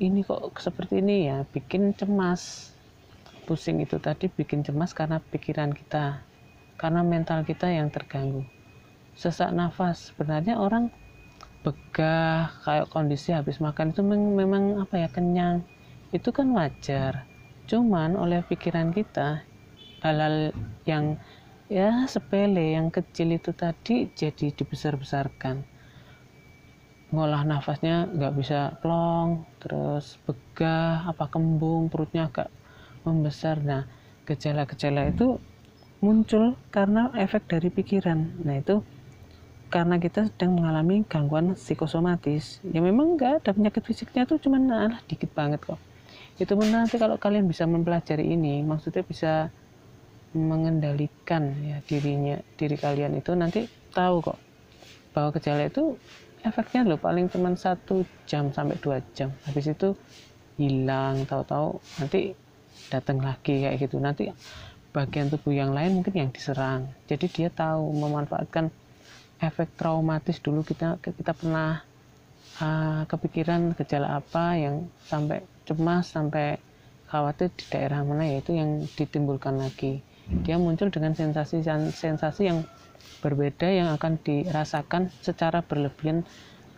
ini 0.00 0.24
kok 0.24 0.56
seperti 0.56 1.04
ini 1.04 1.28
ya 1.28 1.44
bikin 1.44 1.92
cemas. 1.92 2.72
Pusing 3.44 3.84
itu 3.84 4.00
tadi 4.00 4.32
bikin 4.32 4.64
cemas 4.64 4.96
karena 4.96 5.20
pikiran 5.20 5.76
kita 5.76 6.24
karena 6.80 7.04
mental 7.04 7.44
kita 7.44 7.68
yang 7.68 7.92
terganggu. 7.92 8.48
Sesak 9.12 9.52
nafas 9.52 10.08
sebenarnya 10.08 10.56
orang 10.56 10.88
begah 11.60 12.48
kayak 12.64 12.88
kondisi 12.88 13.36
habis 13.36 13.60
makan 13.60 13.92
itu 13.92 14.00
memang 14.06 14.80
apa 14.80 15.04
ya 15.04 15.08
kenyang. 15.12 15.68
Itu 16.16 16.32
kan 16.32 16.48
wajar. 16.56 17.28
Cuman 17.68 18.16
oleh 18.16 18.40
pikiran 18.40 18.88
kita 18.96 19.44
hal-hal 20.00 20.56
yang 20.88 21.20
ya 21.68 22.08
sepele 22.08 22.72
yang 22.72 22.88
kecil 22.88 23.36
itu 23.36 23.52
tadi 23.52 24.08
jadi 24.16 24.52
dibesar-besarkan. 24.56 25.64
Ngolah 27.12 27.44
nafasnya 27.44 28.08
nggak 28.08 28.34
bisa 28.36 28.76
plong 28.80 29.44
terus 29.60 30.20
begah 30.28 31.08
apa 31.08 31.28
kembung 31.28 31.88
perutnya 31.92 32.28
agak 32.28 32.48
membesar. 33.04 33.60
Nah 33.60 33.84
gejala-gejala 34.28 35.08
itu 35.08 35.40
muncul 36.04 36.56
karena 36.72 37.12
efek 37.16 37.48
dari 37.48 37.68
pikiran. 37.72 38.44
Nah 38.44 38.60
itu 38.60 38.84
karena 39.68 40.00
kita 40.00 40.32
sedang 40.32 40.56
mengalami 40.56 41.04
gangguan 41.04 41.52
psikosomatis. 41.52 42.64
Ya 42.64 42.80
memang 42.80 43.16
enggak 43.16 43.44
ada 43.44 43.52
penyakit 43.52 43.84
fisiknya 43.84 44.24
tuh 44.24 44.40
cuman 44.40 44.68
alah 44.72 45.00
dikit 45.04 45.32
banget 45.36 45.60
kok. 45.64 45.80
Itu 46.40 46.56
nanti 46.56 46.96
kalau 46.96 47.20
kalian 47.20 47.44
bisa 47.44 47.68
mempelajari 47.68 48.24
ini. 48.24 48.64
Maksudnya 48.64 49.04
bisa 49.04 49.52
mengendalikan 50.38 51.50
ya 51.66 51.82
dirinya 51.82 52.38
diri 52.54 52.78
kalian 52.78 53.18
itu 53.18 53.34
nanti 53.34 53.66
tahu 53.90 54.22
kok 54.22 54.38
bahwa 55.10 55.34
gejala 55.34 55.66
itu 55.66 55.98
efeknya 56.46 56.86
loh 56.86 57.00
paling 57.00 57.26
cuma 57.26 57.50
satu 57.58 58.06
jam 58.28 58.54
sampai 58.54 58.78
dua 58.78 59.02
jam. 59.12 59.34
Habis 59.44 59.74
itu 59.74 59.98
hilang 60.58 61.26
tahu-tahu 61.26 61.82
nanti 61.98 62.38
datang 62.90 63.18
lagi 63.18 63.66
kayak 63.66 63.76
gitu. 63.82 63.98
Nanti 63.98 64.30
bagian 64.94 65.28
tubuh 65.28 65.52
yang 65.52 65.74
lain 65.74 65.98
mungkin 65.98 66.14
yang 66.14 66.30
diserang. 66.30 66.88
Jadi 67.10 67.26
dia 67.28 67.48
tahu 67.50 67.90
memanfaatkan 67.92 68.70
efek 69.38 69.74
traumatis 69.78 70.38
dulu 70.42 70.66
kita 70.66 70.98
kita 70.98 71.34
pernah 71.34 71.82
uh, 72.58 73.02
kepikiran 73.06 73.74
gejala 73.78 74.18
apa 74.18 74.58
yang 74.58 74.90
sampai 75.06 75.42
cemas 75.62 76.10
sampai 76.10 76.58
khawatir 77.08 77.48
di 77.54 77.64
daerah 77.70 78.02
mana 78.02 78.26
yaitu 78.26 78.52
yang 78.58 78.84
ditimbulkan 78.98 79.56
lagi 79.62 80.02
dia 80.44 80.60
muncul 80.60 80.92
dengan 80.92 81.16
sensasi 81.16 81.64
sensasi 81.92 82.42
yang 82.48 82.68
berbeda 83.24 83.66
yang 83.66 83.88
akan 83.96 84.20
dirasakan 84.20 85.08
secara 85.24 85.64
berlebihan 85.64 86.22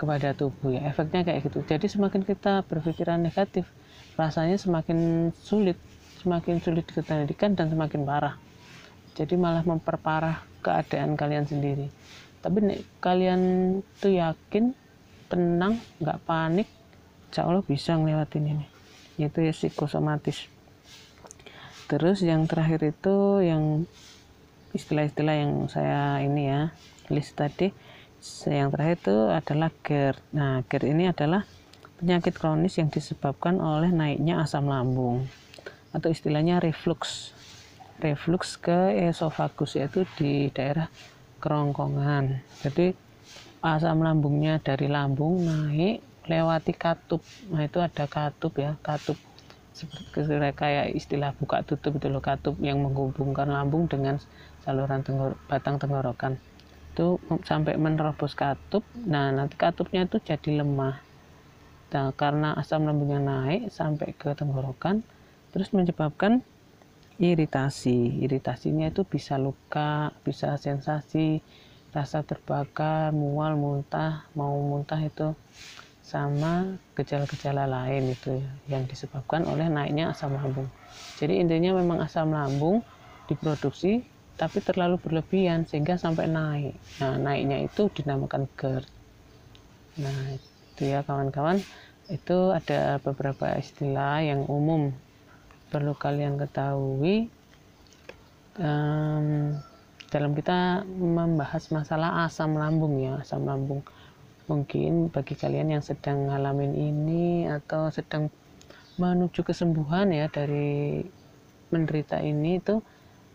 kepada 0.00 0.32
tubuh 0.32 0.72
ya. 0.72 0.86
Efeknya 0.88 1.26
kayak 1.26 1.50
gitu. 1.50 1.60
Jadi 1.66 1.86
semakin 1.90 2.24
kita 2.24 2.64
berpikiran 2.64 3.20
negatif 3.20 3.68
rasanya 4.16 4.56
semakin 4.56 5.30
sulit 5.36 5.76
semakin 6.20 6.60
sulit 6.60 6.84
dikendalikan 6.88 7.56
dan 7.56 7.68
semakin 7.68 8.04
parah. 8.04 8.36
Jadi 9.16 9.34
malah 9.36 9.66
memperparah 9.66 10.40
keadaan 10.64 11.16
kalian 11.16 11.44
sendiri. 11.44 11.88
Tapi 12.40 12.56
nih, 12.64 12.80
kalian 13.04 13.40
tuh 14.00 14.16
yakin 14.16 14.72
tenang 15.28 15.76
nggak 16.00 16.20
panik 16.24 16.68
insya 17.28 17.44
Allah 17.44 17.64
bisa 17.64 17.96
ngelewatin 17.96 18.44
ini. 18.56 18.66
Itu 19.20 19.44
ya 19.44 19.52
psikosomatis 19.52 20.48
terus 21.90 22.22
yang 22.22 22.46
terakhir 22.46 22.94
itu 22.94 23.42
yang 23.42 23.82
istilah-istilah 24.70 25.34
yang 25.34 25.66
saya 25.66 26.22
ini 26.22 26.46
ya 26.46 26.70
list 27.10 27.34
tadi 27.34 27.74
yang 28.46 28.70
terakhir 28.70 28.96
itu 29.00 29.16
adalah 29.32 29.70
GERD. 29.82 30.18
Nah 30.36 30.60
GERD 30.68 30.84
ini 30.92 31.04
adalah 31.08 31.42
penyakit 31.98 32.36
kronis 32.36 32.76
yang 32.76 32.92
disebabkan 32.92 33.58
oleh 33.58 33.88
naiknya 33.90 34.44
asam 34.44 34.68
lambung 34.68 35.24
atau 35.90 36.12
istilahnya 36.12 36.60
reflux. 36.60 37.32
Reflux 38.00 38.56
ke 38.60 38.96
esofagus 39.08 39.76
yaitu 39.76 40.04
di 40.16 40.52
daerah 40.52 40.88
kerongkongan. 41.40 42.44
Jadi 42.60 42.92
asam 43.64 44.04
lambungnya 44.04 44.60
dari 44.60 44.88
lambung 44.88 45.40
naik 45.44 46.04
lewati 46.28 46.72
katup. 46.76 47.24
Nah 47.48 47.64
itu 47.64 47.80
ada 47.80 48.04
katup 48.04 48.52
ya 48.60 48.76
katup 48.84 49.16
seperti 49.80 50.52
kayak 50.52 50.92
istilah 50.92 51.32
buka 51.32 51.64
tutup 51.64 51.96
itu 51.96 52.12
loh 52.12 52.20
katup 52.20 52.60
yang 52.60 52.84
menghubungkan 52.84 53.48
lambung 53.48 53.88
dengan 53.88 54.20
saluran 54.60 55.00
tenggor 55.00 55.40
batang 55.48 55.80
tenggorokan. 55.80 56.36
Itu 56.92 57.16
sampai 57.48 57.80
menerobos 57.80 58.36
katup 58.36 58.84
nah 59.08 59.32
nanti 59.32 59.56
katupnya 59.56 60.04
itu 60.04 60.20
jadi 60.20 60.60
lemah. 60.60 61.00
Nah, 61.90 62.14
karena 62.14 62.54
asam 62.54 62.86
lambungnya 62.86 63.18
naik 63.18 63.72
sampai 63.74 64.14
ke 64.14 64.30
tenggorokan 64.36 65.02
terus 65.50 65.74
menyebabkan 65.74 66.44
iritasi. 67.18 68.22
Iritasinya 68.22 68.92
itu 68.92 69.02
bisa 69.02 69.40
luka 69.40 70.14
bisa 70.22 70.54
sensasi 70.60 71.42
rasa 71.90 72.22
terbakar 72.22 73.10
mual 73.10 73.58
muntah 73.58 74.22
mau 74.38 74.54
muntah 74.54 75.02
itu 75.02 75.34
sama 76.10 76.74
gejala-gejala 76.98 77.70
lain 77.70 78.10
itu 78.10 78.42
yang 78.66 78.82
disebabkan 78.90 79.46
oleh 79.46 79.70
naiknya 79.70 80.10
asam 80.10 80.34
lambung. 80.34 80.66
Jadi 81.22 81.38
intinya 81.38 81.78
memang 81.78 82.02
asam 82.02 82.34
lambung 82.34 82.82
diproduksi 83.30 84.02
tapi 84.34 84.58
terlalu 84.58 84.98
berlebihan 84.98 85.70
sehingga 85.70 85.94
sampai 85.94 86.26
naik. 86.26 86.74
Nah 86.98 87.14
naiknya 87.14 87.62
itu 87.62 87.86
dinamakan 87.94 88.50
GERD. 88.58 88.90
Nah 90.02 90.34
itu 90.34 90.82
ya 90.82 91.06
kawan-kawan. 91.06 91.62
Itu 92.10 92.50
ada 92.50 92.98
beberapa 92.98 93.54
istilah 93.54 94.18
yang 94.26 94.50
umum 94.50 94.90
perlu 95.70 95.94
kalian 95.94 96.42
ketahui. 96.42 97.30
Dalam 100.10 100.34
kita 100.34 100.82
membahas 100.90 101.70
masalah 101.70 102.26
asam 102.26 102.58
lambung 102.58 102.98
ya 102.98 103.22
asam 103.22 103.46
lambung 103.46 103.86
mungkin 104.50 105.14
bagi 105.14 105.38
kalian 105.38 105.78
yang 105.78 105.84
sedang 105.86 106.26
ngalamin 106.26 106.74
ini 106.74 107.46
atau 107.46 107.86
sedang 107.94 108.34
menuju 108.98 109.46
kesembuhan 109.46 110.10
ya 110.10 110.26
dari 110.26 111.06
menderita 111.70 112.18
ini 112.18 112.58
itu 112.58 112.82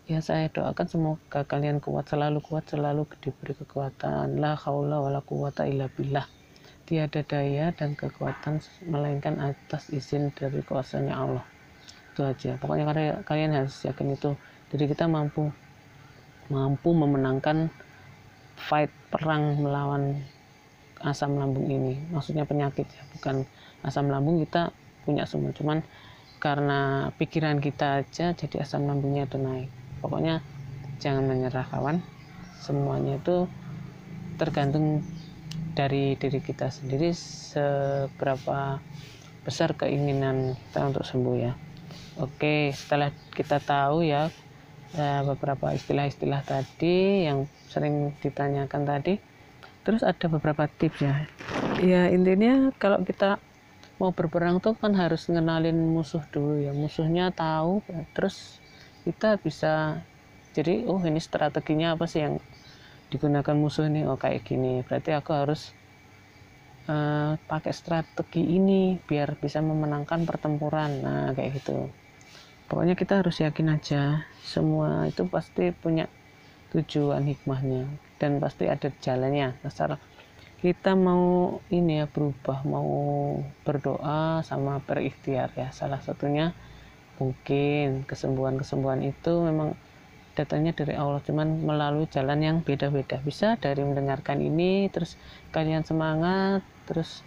ya 0.06 0.20
saya 0.20 0.52
doakan 0.52 0.86
semoga 0.86 1.48
kalian 1.48 1.80
kuat 1.80 2.12
selalu 2.12 2.44
kuat 2.44 2.68
selalu 2.68 3.08
diberi 3.24 3.56
kekuatan. 3.56 4.36
La 4.36 4.54
haula 4.60 5.00
wala 5.00 5.24
quwata 5.24 5.64
illa 5.64 5.88
billah. 5.88 6.28
Tiada 6.86 7.24
daya 7.26 7.74
dan 7.74 7.98
kekuatan 7.98 8.62
melainkan 8.86 9.42
atas 9.42 9.90
izin 9.90 10.30
dari 10.36 10.62
kuasanya 10.62 11.18
Allah. 11.18 11.44
Itu 12.14 12.22
aja. 12.22 12.60
Pokoknya 12.60 12.86
kalian 13.26 13.56
harus 13.56 13.74
yakin 13.82 14.14
itu. 14.14 14.38
Jadi 14.70 14.84
kita 14.94 15.10
mampu 15.10 15.50
mampu 16.46 16.94
memenangkan 16.94 17.66
fight 18.54 18.94
perang 19.10 19.58
melawan 19.58 20.22
asam 21.02 21.36
lambung 21.36 21.68
ini. 21.68 21.98
Maksudnya 22.12 22.48
penyakit 22.48 22.86
ya 22.88 23.02
bukan 23.18 23.44
asam 23.84 24.08
lambung 24.08 24.40
kita 24.44 24.72
punya 25.06 25.22
semua 25.28 25.54
cuman 25.54 25.86
karena 26.42 27.10
pikiran 27.16 27.62
kita 27.62 28.02
aja 28.02 28.34
jadi 28.36 28.62
asam 28.62 28.84
lambungnya 28.84 29.24
itu 29.24 29.36
naik. 29.40 29.70
Pokoknya 30.00 30.44
jangan 31.00 31.24
menyerah 31.28 31.66
kawan. 31.68 32.00
Semuanya 32.60 33.20
itu 33.20 33.46
tergantung 34.36 35.00
dari 35.76 36.16
diri 36.16 36.40
kita 36.40 36.72
sendiri 36.72 37.12
seberapa 37.12 38.80
besar 39.44 39.76
keinginan 39.76 40.56
kita 40.56 40.80
untuk 40.88 41.04
sembuh 41.04 41.36
ya. 41.36 41.52
Oke, 42.16 42.72
setelah 42.72 43.12
kita 43.36 43.60
tahu 43.60 44.02
ya 44.02 44.32
eh, 44.96 45.22
beberapa 45.22 45.70
istilah-istilah 45.76 46.42
tadi 46.42 47.28
yang 47.28 47.44
sering 47.68 48.16
ditanyakan 48.24 48.82
tadi, 48.88 49.14
terus 49.86 50.02
ada 50.02 50.26
beberapa 50.26 50.66
tips 50.66 50.98
ya. 50.98 51.14
Ya 51.78 52.10
intinya 52.10 52.74
kalau 52.74 53.06
kita 53.06 53.38
mau 54.02 54.10
berperang 54.10 54.58
tuh 54.58 54.74
kan 54.74 54.98
harus 54.98 55.30
ngenalin 55.30 55.78
musuh 55.78 56.26
dulu 56.34 56.58
ya. 56.58 56.74
Musuhnya 56.74 57.30
tahu, 57.30 57.86
terus 58.10 58.58
kita 59.06 59.38
bisa 59.38 60.02
jadi 60.58 60.82
oh 60.90 60.98
ini 61.06 61.22
strateginya 61.22 61.94
apa 61.94 62.10
sih 62.10 62.26
yang 62.26 62.42
digunakan 63.14 63.54
musuh 63.54 63.86
ini? 63.86 64.02
Oh 64.02 64.18
kayak 64.18 64.42
gini. 64.42 64.82
Berarti 64.82 65.14
aku 65.14 65.30
harus 65.30 65.70
uh, 66.90 67.38
pakai 67.46 67.70
strategi 67.70 68.42
ini 68.42 68.98
biar 68.98 69.38
bisa 69.38 69.62
memenangkan 69.62 70.26
pertempuran. 70.26 70.90
Nah 70.98 71.30
kayak 71.30 71.62
gitu. 71.62 71.86
Pokoknya 72.66 72.98
kita 72.98 73.22
harus 73.22 73.38
yakin 73.38 73.78
aja 73.78 74.26
semua 74.42 75.06
itu 75.06 75.22
pasti 75.30 75.70
punya 75.70 76.10
tujuan 76.74 77.22
hikmahnya 77.22 77.86
dan 78.16 78.40
pasti 78.40 78.68
ada 78.68 78.88
jalannya. 79.00 79.56
Asal 79.64 80.00
kita 80.60 80.96
mau 80.96 81.58
ini 81.68 82.00
ya 82.00 82.06
berubah 82.08 82.64
mau 82.64 82.88
berdoa 83.62 84.40
sama 84.42 84.80
berikhtiar 84.82 85.52
ya. 85.52 85.68
Salah 85.70 86.00
satunya 86.00 86.56
mungkin 87.20 88.04
kesembuhan-kesembuhan 88.08 89.04
itu 89.04 89.32
memang 89.44 89.76
datangnya 90.36 90.76
dari 90.76 90.92
Allah 90.92 91.24
cuman 91.24 91.64
melalui 91.64 92.08
jalan 92.08 92.40
yang 92.40 92.56
beda-beda. 92.64 93.20
Bisa 93.20 93.56
dari 93.60 93.84
mendengarkan 93.84 94.40
ini 94.40 94.88
terus 94.92 95.16
kalian 95.52 95.84
semangat 95.84 96.64
terus 96.88 97.20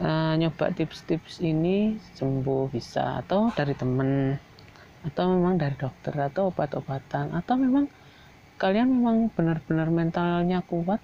uh, 0.00 0.36
nyoba 0.36 0.72
tips-tips 0.72 1.44
ini 1.44 2.00
sembuh 2.16 2.72
bisa. 2.72 3.20
Atau 3.20 3.52
dari 3.52 3.76
temen 3.76 4.36
atau 5.02 5.34
memang 5.34 5.58
dari 5.58 5.74
dokter 5.74 6.14
atau 6.14 6.54
obat-obatan 6.54 7.34
atau 7.34 7.54
memang 7.58 7.90
kalian 8.62 8.94
memang 8.94 9.26
benar-benar 9.34 9.90
mentalnya 9.90 10.62
kuat. 10.62 11.02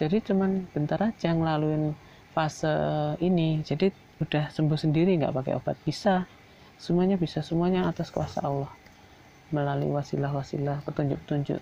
Jadi 0.00 0.32
cuman 0.32 0.64
bentar 0.72 0.96
aja 1.04 1.36
ngelaluin 1.36 1.92
fase 2.32 2.72
ini. 3.20 3.60
Jadi 3.60 3.92
udah 4.24 4.48
sembuh 4.48 4.80
sendiri 4.80 5.12
nggak 5.20 5.36
pakai 5.36 5.52
obat. 5.60 5.76
Bisa. 5.84 6.24
Semuanya 6.80 7.20
bisa. 7.20 7.44
Semuanya 7.44 7.84
atas 7.84 8.08
kuasa 8.08 8.40
Allah. 8.40 8.72
Melalui 9.52 9.92
wasilah-wasilah 9.92 10.88
petunjuk-petunjuk. 10.88 11.60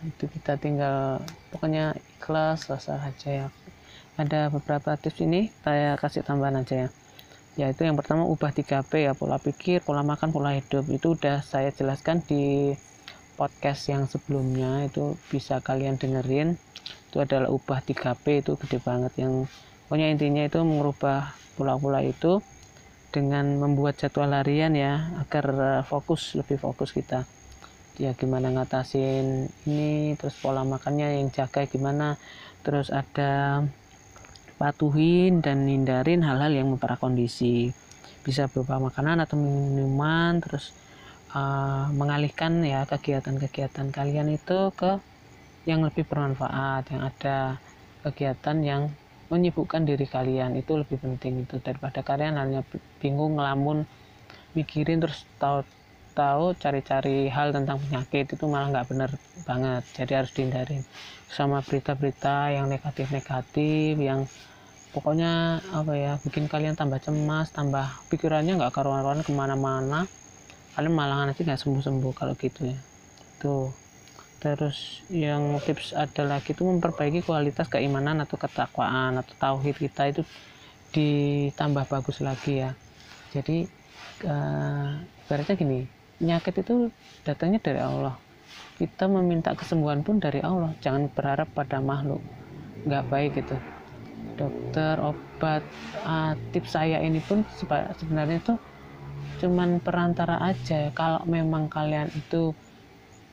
Itu 0.00 0.24
kita 0.30 0.62
tinggal 0.62 1.18
pokoknya 1.50 1.98
ikhlas 2.22 2.70
rasa 2.70 3.02
aja 3.02 3.28
ya. 3.30 3.46
Ada 4.14 4.46
beberapa 4.54 4.94
tips 4.94 5.26
ini 5.26 5.50
saya 5.66 5.98
kasih 5.98 6.22
tambahan 6.22 6.62
aja 6.62 6.86
ya. 6.86 6.88
Yaitu 7.58 7.82
yang 7.82 7.98
pertama 7.98 8.22
ubah 8.30 8.54
3P 8.54 9.10
ya. 9.10 9.12
Pola 9.18 9.42
pikir 9.42 9.82
pola 9.82 10.06
makan 10.06 10.30
pola 10.30 10.54
hidup. 10.54 10.86
Itu 10.86 11.18
udah 11.18 11.42
saya 11.42 11.74
jelaskan 11.74 12.22
di 12.22 12.74
podcast 13.40 13.88
yang 13.88 14.04
sebelumnya 14.04 14.84
itu 14.84 15.16
bisa 15.32 15.64
kalian 15.64 15.96
dengerin. 15.96 16.60
Itu 17.08 17.24
adalah 17.24 17.48
ubah 17.48 17.80
3P 17.80 18.44
itu 18.44 18.60
gede 18.60 18.84
banget 18.84 19.16
yang 19.16 19.48
pokoknya 19.88 20.12
intinya 20.12 20.44
itu 20.44 20.60
mengubah 20.60 21.32
pola-pola 21.56 22.04
itu 22.04 22.44
dengan 23.08 23.56
membuat 23.56 23.96
jadwal 23.96 24.36
harian 24.36 24.76
ya 24.76 25.08
agar 25.24 25.44
uh, 25.56 25.82
fokus 25.88 26.36
lebih 26.36 26.60
fokus 26.60 26.92
kita. 26.92 27.24
Ya 27.96 28.12
gimana 28.12 28.52
ngatasin 28.52 29.48
ini 29.64 30.20
terus 30.20 30.36
pola 30.36 30.60
makannya 30.60 31.16
yang 31.16 31.32
jaga 31.32 31.64
gimana 31.64 32.20
terus 32.60 32.92
ada 32.92 33.64
patuhin 34.60 35.40
dan 35.40 35.64
hindarin 35.64 36.20
hal-hal 36.20 36.52
yang 36.52 36.68
memperah 36.68 37.00
kondisi 37.00 37.72
bisa 38.20 38.52
berupa 38.52 38.76
makanan 38.76 39.24
atau 39.24 39.40
minuman 39.40 40.36
terus 40.44 40.76
uh, 41.34 41.90
mengalihkan 41.94 42.62
ya 42.62 42.86
kegiatan-kegiatan 42.86 43.90
kalian 43.94 44.34
itu 44.34 44.74
ke 44.74 44.98
yang 45.68 45.84
lebih 45.84 46.08
bermanfaat 46.08 46.88
yang 46.90 47.02
ada 47.04 47.60
kegiatan 48.00 48.56
yang 48.64 48.82
menyibukkan 49.30 49.86
diri 49.86 50.06
kalian. 50.08 50.58
Itu 50.58 50.80
lebih 50.80 50.98
penting 50.98 51.46
itu. 51.46 51.62
Daripada 51.62 52.02
kalian 52.02 52.40
hanya 52.40 52.60
bingung 52.98 53.38
ngelamun 53.38 53.86
mikirin 54.56 54.98
terus 54.98 55.22
tahu 55.38 55.62
tahu 56.10 56.58
cari-cari 56.58 57.30
hal 57.30 57.54
tentang 57.54 57.78
penyakit 57.78 58.34
itu 58.34 58.44
malah 58.50 58.68
nggak 58.74 58.88
bener 58.90 59.10
banget. 59.46 59.82
Jadi 59.94 60.12
harus 60.18 60.32
dihindarin 60.34 60.82
sama 61.30 61.62
berita-berita 61.62 62.50
yang 62.50 62.66
negatif-negatif 62.66 63.94
yang 64.02 64.26
pokoknya 64.90 65.62
apa 65.70 65.92
ya 65.94 66.12
bikin 66.18 66.50
kalian 66.50 66.74
tambah 66.74 66.98
cemas 66.98 67.54
tambah 67.54 67.86
pikirannya 68.10 68.58
nggak 68.58 68.74
karuan-karuan 68.74 69.22
ke 69.22 69.30
mana-mana 69.30 70.10
kalian 70.74 70.94
malah 70.94 71.26
nanti 71.26 71.42
nggak 71.42 71.60
sembuh-sembuh 71.60 72.12
kalau 72.14 72.34
gitu 72.38 72.70
ya. 72.70 72.78
Tuh. 73.42 73.70
Terus 74.40 75.04
yang 75.12 75.60
tips 75.60 75.92
ada 75.92 76.24
lagi 76.24 76.56
itu 76.56 76.64
memperbaiki 76.64 77.20
kualitas 77.28 77.68
keimanan 77.68 78.24
atau 78.24 78.40
ketakwaan 78.40 79.20
atau 79.20 79.34
tauhid 79.36 79.76
kita 79.76 80.08
itu 80.08 80.22
ditambah 80.96 81.84
bagus 81.92 82.24
lagi 82.24 82.64
ya. 82.64 82.72
Jadi 83.36 83.68
uh, 84.24 84.96
ibaratnya 85.28 85.54
gini 85.60 85.80
penyakit 86.16 86.64
itu 86.64 86.88
datangnya 87.20 87.60
dari 87.60 87.80
Allah. 87.84 88.16
Kita 88.80 89.12
meminta 89.12 89.52
kesembuhan 89.52 90.00
pun 90.00 90.16
dari 90.16 90.40
Allah. 90.40 90.72
Jangan 90.80 91.12
berharap 91.12 91.52
pada 91.52 91.84
makhluk. 91.84 92.24
Nggak 92.88 93.04
baik 93.12 93.32
gitu. 93.44 93.56
Dokter 94.40 94.96
obat 95.04 95.60
uh, 96.00 96.32
tips 96.56 96.80
saya 96.80 96.96
ini 97.04 97.20
pun 97.20 97.44
sebenarnya 98.00 98.40
itu 98.40 98.56
cuman 99.40 99.80
perantara 99.80 100.36
aja. 100.44 100.92
Kalau 100.92 101.24
memang 101.24 101.72
kalian 101.72 102.12
itu 102.12 102.52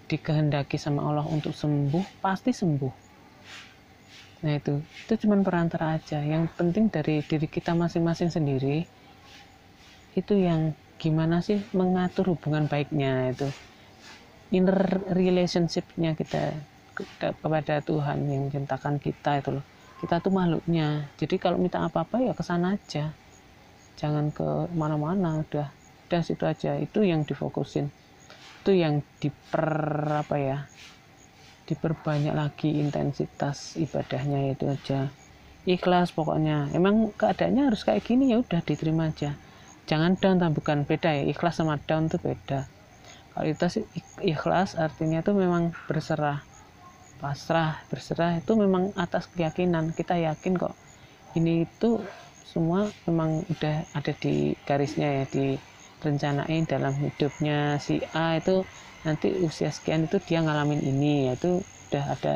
dikehendaki 0.08 0.80
sama 0.80 1.04
Allah 1.04 1.28
untuk 1.28 1.52
sembuh 1.52 2.24
pasti 2.24 2.56
sembuh. 2.56 2.94
Nah 4.44 4.54
itu. 4.56 4.76
Itu 5.08 5.14
cuma 5.28 5.40
perantara 5.44 6.00
aja. 6.00 6.20
Yang 6.24 6.52
penting 6.56 6.88
dari 6.88 7.24
diri 7.24 7.48
kita 7.48 7.76
masing-masing 7.76 8.32
sendiri 8.32 8.88
itu 10.18 10.34
yang 10.34 10.74
gimana 10.98 11.46
sih 11.46 11.62
mengatur 11.78 12.34
hubungan 12.34 12.66
baiknya 12.66 13.32
itu. 13.32 13.48
Inner 14.52 15.04
relationshipnya 15.12 16.16
kita 16.16 16.56
kepada 17.20 17.84
Tuhan 17.84 18.26
yang 18.26 18.50
menciptakan 18.50 18.98
kita 18.98 19.44
itu 19.44 19.50
loh. 19.60 19.66
Kita 20.02 20.24
tuh 20.24 20.34
makhluknya. 20.34 21.06
Jadi 21.20 21.36
kalau 21.38 21.62
minta 21.62 21.84
apa-apa 21.84 22.24
ya 22.24 22.34
ke 22.34 22.42
sana 22.42 22.74
aja. 22.74 23.12
Jangan 23.98 24.30
ke 24.30 24.46
mana-mana 24.78 25.42
udah 25.42 25.77
udah 26.08 26.22
situ 26.24 26.48
aja. 26.48 26.80
Itu 26.80 27.04
yang 27.04 27.28
difokusin. 27.28 27.92
Itu 28.64 28.72
yang 28.72 29.04
diper 29.20 29.68
apa 30.24 30.36
ya 30.40 30.60
diperbanyak 31.68 32.32
lagi 32.32 32.80
intensitas 32.80 33.76
ibadahnya 33.76 34.56
itu 34.56 34.72
aja. 34.72 35.12
Ikhlas 35.68 36.16
pokoknya. 36.16 36.72
Emang 36.72 37.12
keadaannya 37.12 37.68
harus 37.68 37.84
kayak 37.84 38.08
gini 38.08 38.32
ya 38.32 38.40
udah 38.40 38.64
diterima 38.64 39.12
aja. 39.12 39.36
Jangan 39.84 40.16
down 40.16 40.40
bukan 40.56 40.88
beda 40.88 41.12
ya 41.12 41.24
ikhlas 41.28 41.60
sama 41.60 41.76
down 41.84 42.08
tuh 42.08 42.24
beda. 42.24 42.72
Kalau 43.36 43.46
itu 43.46 43.84
ikhlas 44.24 44.80
artinya 44.80 45.20
tuh 45.20 45.36
memang 45.36 45.76
berserah. 45.92 46.40
Pasrah 47.20 47.84
berserah 47.92 48.40
itu 48.40 48.56
memang 48.56 48.96
atas 48.96 49.28
keyakinan. 49.28 49.92
Kita 49.92 50.16
yakin 50.16 50.56
kok 50.56 50.72
ini 51.36 51.68
itu 51.68 52.00
semua 52.48 52.88
memang 53.04 53.44
udah 53.52 53.84
ada 53.92 54.14
di 54.16 54.56
garisnya 54.64 55.22
ya 55.22 55.26
di 55.28 55.60
rencanain 56.02 56.64
dalam 56.70 56.94
hidupnya 56.94 57.82
si 57.82 58.02
A 58.14 58.38
itu 58.38 58.64
nanti 59.02 59.34
usia 59.42 59.74
sekian 59.74 60.06
itu 60.06 60.22
dia 60.22 60.44
ngalamin 60.44 60.84
ini 60.84 61.32
yaitu 61.32 61.64
udah 61.90 62.06
ada 62.14 62.36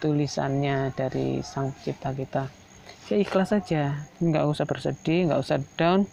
tulisannya 0.00 0.94
dari 0.94 1.42
sang 1.42 1.74
pencipta 1.74 2.14
kita. 2.14 2.44
Ya 3.08 3.16
ikhlas 3.18 3.52
saja. 3.52 4.08
Nggak 4.20 4.44
usah 4.48 4.64
bersedih 4.64 5.28
nggak 5.28 5.40
usah 5.42 5.58
down. 5.76 6.06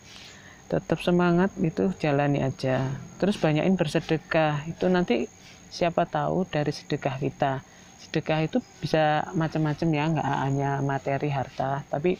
Tetap 0.65 0.97
semangat 1.05 1.53
itu 1.61 1.93
jalani 2.01 2.41
aja. 2.41 2.89
Terus 3.21 3.37
banyakin 3.37 3.77
bersedekah. 3.77 4.65
Itu 4.65 4.89
nanti 4.89 5.29
siapa 5.69 6.09
tahu 6.09 6.49
dari 6.49 6.73
sedekah 6.73 7.21
kita. 7.21 7.61
Sedekah 8.01 8.39
itu 8.43 8.57
bisa 8.81 9.29
macam-macam 9.37 9.87
ya 9.91 10.03
nggak 10.11 10.29
hanya 10.45 10.71
materi 10.83 11.29
harta 11.31 11.83
tapi 11.89 12.19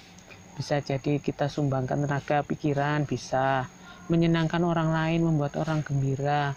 bisa 0.55 0.79
jadi 0.79 1.19
kita 1.19 1.51
sumbangkan 1.51 2.07
tenaga 2.07 2.39
pikiran 2.47 3.03
bisa 3.03 3.67
menyenangkan 4.07 4.61
orang 4.61 4.93
lain, 4.93 5.25
membuat 5.25 5.57
orang 5.57 5.81
gembira. 5.81 6.53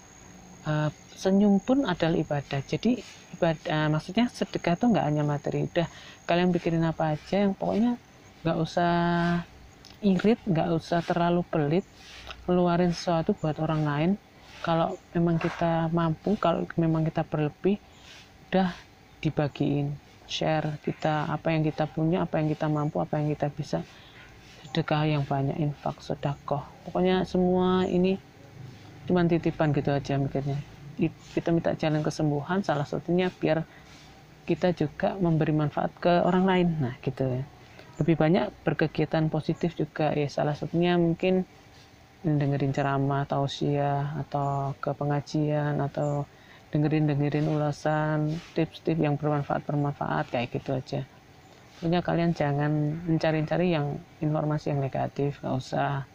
Uh, 0.68 0.92
senyum 1.16 1.58
pun 1.58 1.88
adalah 1.88 2.18
ibadah. 2.18 2.60
Jadi 2.62 3.00
ibadah, 3.38 3.66
uh, 3.66 3.88
maksudnya 3.88 4.28
sedekah 4.28 4.76
itu 4.76 4.84
nggak 4.88 5.06
hanya 5.06 5.24
materi. 5.24 5.64
Udah 5.64 5.88
kalian 6.28 6.52
pikirin 6.52 6.84
apa 6.84 7.16
aja 7.16 7.48
yang 7.48 7.56
pokoknya 7.56 7.96
nggak 8.44 8.58
usah 8.58 8.92
irit, 10.04 10.38
nggak 10.46 10.68
usah 10.76 11.00
terlalu 11.02 11.42
pelit, 11.48 11.84
keluarin 12.46 12.94
sesuatu 12.94 13.34
buat 13.34 13.56
orang 13.58 13.82
lain. 13.82 14.10
Kalau 14.62 14.98
memang 15.14 15.38
kita 15.38 15.86
mampu, 15.94 16.34
kalau 16.38 16.66
memang 16.74 17.06
kita 17.06 17.22
berlebih, 17.22 17.78
udah 18.50 18.74
dibagiin, 19.22 19.94
share 20.26 20.78
kita 20.82 21.30
apa 21.30 21.54
yang 21.54 21.62
kita 21.62 21.86
punya, 21.86 22.26
apa 22.26 22.42
yang 22.42 22.50
kita 22.50 22.66
mampu, 22.66 22.98
apa 22.98 23.22
yang 23.22 23.30
kita 23.30 23.48
bisa 23.54 23.82
sedekah 24.68 25.02
yang 25.08 25.24
banyak 25.24 25.56
infak 25.56 25.96
sedekah. 26.04 26.68
Pokoknya 26.84 27.24
semua 27.24 27.88
ini 27.88 28.20
cuma 29.08 29.24
titipan 29.24 29.72
gitu 29.72 29.88
aja 29.88 30.20
mikirnya. 30.20 30.60
Kita 31.32 31.48
minta 31.50 31.72
jalan 31.72 32.04
kesembuhan 32.04 32.60
salah 32.60 32.84
satunya 32.84 33.32
biar 33.32 33.64
kita 34.44 34.76
juga 34.76 35.16
memberi 35.16 35.56
manfaat 35.56 35.96
ke 35.96 36.20
orang 36.20 36.44
lain. 36.44 36.68
Nah 36.84 36.94
gitu. 37.00 37.24
Ya 37.24 37.42
lebih 37.98 38.14
banyak 38.14 38.52
berkegiatan 38.62 39.26
positif 39.32 39.74
juga 39.74 40.14
ya. 40.14 40.28
Salah 40.30 40.54
satunya 40.54 40.94
mungkin 40.94 41.42
dengerin 42.22 42.74
ceramah 42.74 43.26
tausiah 43.26 44.20
atau 44.26 44.74
ke 44.78 44.90
pengajian 44.94 45.78
atau 45.80 46.26
dengerin 46.68 47.08
dengerin 47.08 47.46
ulasan 47.48 48.42
tips-tips 48.52 49.00
yang 49.00 49.14
bermanfaat 49.16 49.64
bermanfaat 49.64 50.28
kayak 50.28 50.50
gitu 50.52 50.74
aja 50.74 51.00
Pokoknya 51.78 52.02
kalian 52.02 52.34
jangan 52.34 52.72
mencari-cari 53.06 53.70
yang 53.70 54.02
informasi 54.18 54.74
yang 54.74 54.82
negatif, 54.82 55.38
nggak 55.38 55.54
usah 55.62 56.10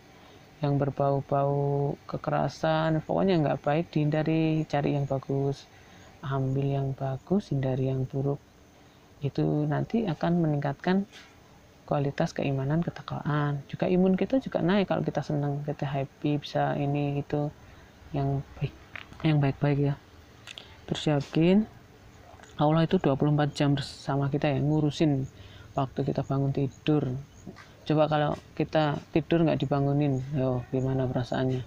yang 0.59 0.75
berbau-bau 0.75 1.95
kekerasan. 2.03 2.99
Pokoknya 3.07 3.39
nggak 3.39 3.63
baik, 3.63 3.87
dihindari, 3.87 4.67
cari 4.67 4.99
yang 4.99 5.07
bagus, 5.07 5.63
ambil 6.19 6.67
yang 6.67 6.91
bagus, 6.91 7.55
hindari 7.55 7.87
yang 7.87 8.03
buruk. 8.03 8.43
Itu 9.23 9.63
nanti 9.63 10.03
akan 10.03 10.43
meningkatkan 10.43 11.07
kualitas 11.87 12.35
keimanan 12.35 12.83
ketakwaan. 12.83 13.63
Juga 13.71 13.87
imun 13.87 14.19
kita 14.19 14.43
juga 14.43 14.59
naik 14.59 14.91
kalau 14.91 14.99
kita 14.99 15.23
senang, 15.23 15.63
kita 15.63 15.87
happy, 15.87 16.43
bisa 16.43 16.75
ini 16.75 17.23
itu 17.23 17.47
yang 18.11 18.43
baik, 18.59 18.73
yang 19.23 19.39
baik-baik 19.39 19.79
ya. 19.79 19.95
Terus 20.91 21.07
yakin 21.07 21.63
Allah 22.59 22.83
itu 22.83 22.99
24 22.99 23.55
jam 23.55 23.79
bersama 23.79 24.27
kita 24.27 24.51
ya 24.51 24.59
ngurusin 24.59 25.23
waktu 25.73 25.99
kita 26.05 26.21
bangun 26.21 26.53
tidur. 26.53 27.03
Coba 27.83 28.07
kalau 28.07 28.31
kita 28.55 29.01
tidur 29.11 29.43
nggak 29.43 29.59
dibangunin 29.59 30.23
yo 30.37 30.63
gimana 30.71 31.03
perasaannya? 31.09 31.61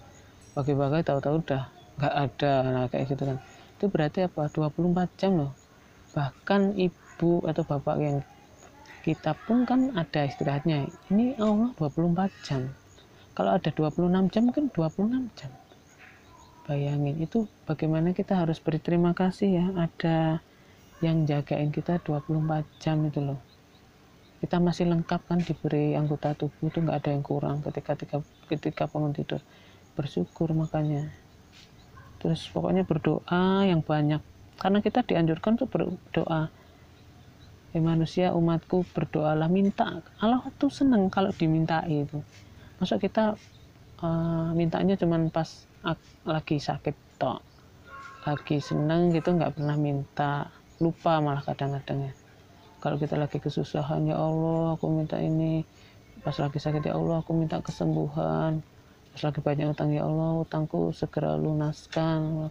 Pagi-pagi 0.57 1.05
tahu-tahu 1.05 1.45
udah 1.45 1.63
nggak 2.01 2.15
ada. 2.15 2.53
Nah 2.73 2.85
kayak 2.89 3.13
gitu 3.13 3.23
kan. 3.29 3.39
Itu 3.77 3.85
berarti 3.93 4.25
apa? 4.25 4.49
24 4.49 5.21
jam 5.21 5.33
loh. 5.37 5.53
Bahkan 6.17 6.81
ibu 6.81 7.45
atau 7.45 7.63
bapak 7.67 7.97
yang 8.01 8.17
kita 9.05 9.37
pun 9.45 9.69
kan 9.69 9.93
ada 9.93 10.25
istirahatnya. 10.25 10.89
Ini 11.13 11.37
Allah 11.37 11.77
24 11.77 12.33
jam. 12.47 12.73
Kalau 13.37 13.53
ada 13.53 13.69
26 13.69 14.33
jam 14.33 14.43
mungkin 14.49 14.73
26 14.73 15.37
jam. 15.37 15.53
Bayangin 16.65 17.21
itu 17.21 17.45
bagaimana 17.69 18.17
kita 18.17 18.41
harus 18.41 18.57
berterima 18.57 19.13
kasih 19.13 19.61
ya. 19.61 19.67
Ada 19.77 20.41
yang 21.05 21.29
jagain 21.29 21.69
kita 21.69 22.01
24 22.01 22.65
jam 22.81 23.05
itu 23.05 23.21
loh 23.21 23.46
kita 24.37 24.61
masih 24.61 24.85
lengkap 24.85 25.21
kan 25.25 25.41
diberi 25.41 25.97
anggota 25.97 26.37
tubuh 26.37 26.69
itu 26.69 26.85
nggak 26.85 26.99
ada 27.01 27.11
yang 27.17 27.25
kurang 27.25 27.65
ketika 27.65 27.97
ketika 27.97 28.17
ketika 28.53 28.85
bangun 28.85 29.17
tidur. 29.17 29.41
Bersyukur 29.97 30.53
makanya. 30.53 31.09
Terus 32.21 32.45
pokoknya 32.53 32.85
berdoa 32.85 33.65
yang 33.65 33.81
banyak. 33.81 34.21
Karena 34.61 34.85
kita 34.85 35.01
dianjurkan 35.09 35.57
tuh 35.57 35.69
berdoa. 35.69 36.53
Eh 37.73 37.81
manusia 37.81 38.37
umatku 38.37 38.85
berdoalah. 38.93 39.49
Minta 39.49 40.05
Allah 40.21 40.45
tuh 40.61 40.69
seneng 40.69 41.09
kalau 41.09 41.33
dimintai 41.33 42.05
itu. 42.05 42.21
Masuk 42.77 43.09
kita 43.09 43.41
uh, 44.05 44.51
mintanya 44.53 45.01
cuman 45.01 45.33
pas 45.33 45.49
lagi 46.29 46.61
sakit 46.61 47.17
tok. 47.17 47.41
Lagi 48.29 48.61
seneng 48.61 49.17
gitu 49.17 49.33
nggak 49.33 49.57
pernah 49.57 49.81
minta. 49.81 50.53
Lupa 50.77 51.25
malah 51.25 51.41
kadang-kadang 51.41 52.13
ya 52.13 52.26
kalau 52.87 53.03
kita 53.03 53.19
lagi 53.19 53.43
kesusahan 53.43 54.07
ya 54.07 54.15
Allah 54.15 54.79
aku 54.79 54.87
minta 54.87 55.19
ini. 55.19 55.67
Pas 56.23 56.39
lagi 56.39 56.63
sakit 56.63 56.87
ya 56.87 56.95
Allah 56.95 57.19
aku 57.19 57.35
minta 57.35 57.59
kesembuhan. 57.59 58.63
Pas 59.11 59.21
lagi 59.27 59.43
banyak 59.43 59.75
utang 59.75 59.91
ya 59.91 60.07
Allah 60.07 60.39
utangku 60.47 60.95
segera 60.95 61.35
lunaskan. 61.35 62.47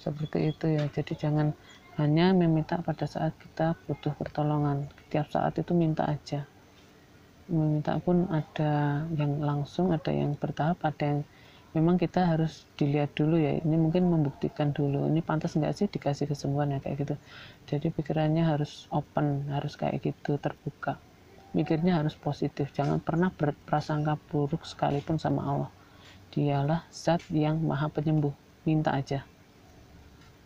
Seperti 0.00 0.56
itu 0.56 0.72
ya. 0.72 0.88
Jadi 0.88 1.12
jangan 1.20 1.52
hanya 2.00 2.32
meminta 2.32 2.80
pada 2.80 3.04
saat 3.04 3.36
kita 3.36 3.76
butuh 3.84 4.16
pertolongan. 4.16 4.88
Tiap 5.12 5.28
saat 5.28 5.60
itu 5.60 5.76
minta 5.76 6.08
aja. 6.08 6.48
Meminta 7.52 8.00
pun 8.00 8.24
ada 8.32 9.04
yang 9.20 9.36
langsung 9.36 9.92
ada 9.92 10.08
yang 10.08 10.32
bertahap 10.32 10.80
ada 10.80 11.04
yang 11.04 11.20
memang 11.76 12.00
kita 12.00 12.24
harus 12.24 12.64
dilihat 12.80 13.12
dulu 13.12 13.36
ya 13.36 13.60
ini 13.60 13.76
mungkin 13.76 14.08
membuktikan 14.08 14.72
dulu 14.72 15.04
ini 15.04 15.20
pantas 15.20 15.52
nggak 15.52 15.74
sih 15.76 15.86
dikasih 15.90 16.24
kesembuhan 16.24 16.76
ya 16.76 16.78
kayak 16.80 17.04
gitu. 17.04 17.14
Jadi 17.68 17.92
pikirannya 17.92 18.44
harus 18.44 18.88
open 18.88 19.52
harus 19.52 19.76
kayak 19.76 20.00
gitu 20.00 20.40
terbuka. 20.40 20.96
Mikirnya 21.52 22.00
harus 22.00 22.16
positif 22.16 22.72
jangan 22.72 23.00
pernah 23.00 23.28
berprasangka 23.32 24.16
buruk 24.32 24.64
sekalipun 24.64 25.20
sama 25.20 25.40
Allah. 25.44 25.70
Dialah 26.32 26.88
zat 26.88 27.24
yang 27.28 27.60
maha 27.60 27.92
penyembuh 27.92 28.32
minta 28.64 28.96
aja. 28.96 29.24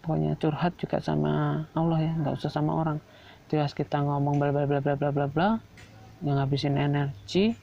Pokoknya 0.02 0.35
curhat 0.35 0.74
juga 0.78 0.98
sama 0.98 1.64
Allah 1.78 1.98
ya 2.02 2.12
nggak 2.18 2.35
usah 2.35 2.50
sama 2.50 2.74
orang. 2.74 2.98
Jelas 3.46 3.70
kita 3.74 4.02
ngomong 4.02 4.42
bla 4.42 4.50
bla 4.50 4.66
bla 4.66 4.82
bla 4.82 4.94
bla 4.98 5.11
bla 5.14 5.26
bla 5.30 5.48
yang 6.22 6.38
ngabisin 6.38 6.78
energi 6.78 7.54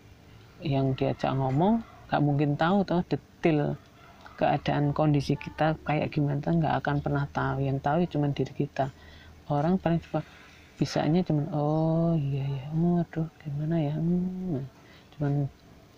yang 0.59 0.91
diajak 0.95 1.31
ngomong 1.31 1.79
nggak 2.11 2.21
mungkin 2.23 2.59
tahu 2.59 2.83
tuh 2.83 3.03
detail 3.39 3.79
keadaan 4.35 4.91
kondisi 4.91 5.39
kita 5.39 5.79
kayak 5.87 6.11
gimana 6.11 6.43
nggak 6.43 6.75
akan 6.83 6.99
pernah 6.99 7.23
tahu. 7.31 7.63
Yang 7.63 7.79
tahu 7.79 7.97
cuma 8.11 8.27
diri 8.35 8.51
kita. 8.51 8.91
Orang 9.47 9.79
paling 9.79 10.03
bisanya 10.75 11.23
cuma 11.23 11.47
oh 11.51 12.15
iya 12.15 12.43
ya 12.47 12.65
oh, 12.71 12.99
aduh 12.99 13.27
gimana 13.39 13.79
ya? 13.79 13.95
Hmm, 13.95 14.67
cuman 15.15 15.47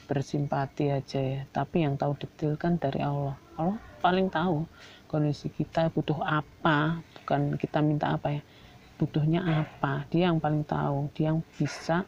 bersimpati 0.05 0.93
aja 0.93 1.17
ya. 1.17 1.41
Tapi 1.49 1.81
yang 1.81 1.97
tahu 1.97 2.13
detail 2.21 2.53
kan 2.61 2.77
dari 2.77 3.01
Allah. 3.01 3.33
Allah 3.57 3.81
paling 4.05 4.29
tahu 4.29 4.69
kondisi 5.09 5.49
kita 5.49 5.89
butuh 5.89 6.21
apa. 6.21 7.01
Bukan 7.21 7.57
kita 7.57 7.81
minta 7.81 8.13
apa 8.13 8.37
ya. 8.37 8.41
Butuhnya 9.01 9.41
apa? 9.65 10.05
Dia 10.13 10.29
yang 10.29 10.37
paling 10.37 10.61
tahu. 10.61 11.09
Dia 11.17 11.33
yang 11.33 11.41
bisa 11.57 12.05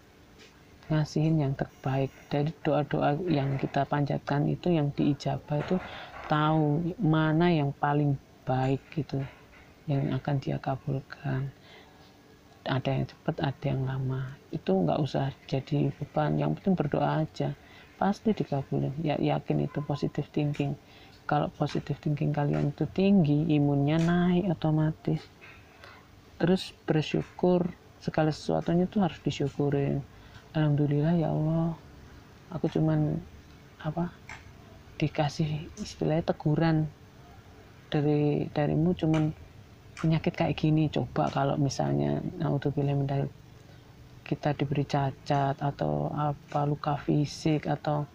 ngasihin 0.91 1.39
yang 1.39 1.53
terbaik. 1.55 2.11
Dari 2.27 2.51
doa-doa 2.63 3.15
yang 3.29 3.55
kita 3.59 3.87
panjatkan 3.87 4.47
itu 4.49 4.73
yang 4.73 4.91
diijabah 4.91 5.61
itu 5.63 5.77
tahu 6.27 6.95
mana 6.99 7.51
yang 7.51 7.75
paling 7.75 8.15
baik 8.43 8.81
gitu 8.95 9.23
yang 9.87 10.15
akan 10.15 10.35
dia 10.39 10.57
kabulkan. 10.59 11.51
Ada 12.63 12.89
yang 12.95 13.05
cepat 13.11 13.35
ada 13.43 13.65
yang 13.67 13.83
lama. 13.83 14.39
Itu 14.51 14.71
nggak 14.71 14.99
usah 15.03 15.35
jadi 15.51 15.91
beban. 15.99 16.39
Yang 16.39 16.63
penting 16.63 16.75
berdoa 16.79 17.27
aja. 17.27 17.51
Pasti 17.99 18.31
dikabulin. 18.31 18.95
Ya 19.03 19.19
yakin 19.19 19.67
itu 19.67 19.83
positive 19.83 20.27
thinking. 20.31 20.79
Kalau 21.27 21.51
positive 21.51 21.99
thinking 21.99 22.31
kalian 22.31 22.71
itu 22.71 22.87
tinggi 22.91 23.47
imunnya 23.51 23.99
naik 23.99 24.47
otomatis. 24.55 25.23
Terus 26.39 26.71
bersyukur 26.87 27.67
segala 27.99 28.31
sesuatunya 28.31 28.87
itu 28.87 28.99
harus 28.99 29.19
disyukurin 29.23 30.03
alhamdulillah 30.53 31.13
ya 31.17 31.33
Allah. 31.33 31.73
Aku 32.53 32.69
cuman 32.69 33.17
apa 33.81 34.13
dikasih 35.01 35.67
istilahnya 35.81 36.31
teguran 36.31 36.87
dari 37.89 38.47
darimu 38.53 38.93
cuman 38.93 39.33
penyakit 39.97 40.33
kayak 40.37 40.57
gini. 40.57 40.87
Coba 40.93 41.33
kalau 41.33 41.57
misalnya 41.57 42.21
naudzubillah 42.37 42.95
dari 43.09 43.27
kita 44.23 44.55
diberi 44.55 44.87
cacat 44.87 45.59
atau 45.59 46.07
apa 46.13 46.63
luka 46.63 46.95
fisik 46.95 47.67
atau 47.67 48.07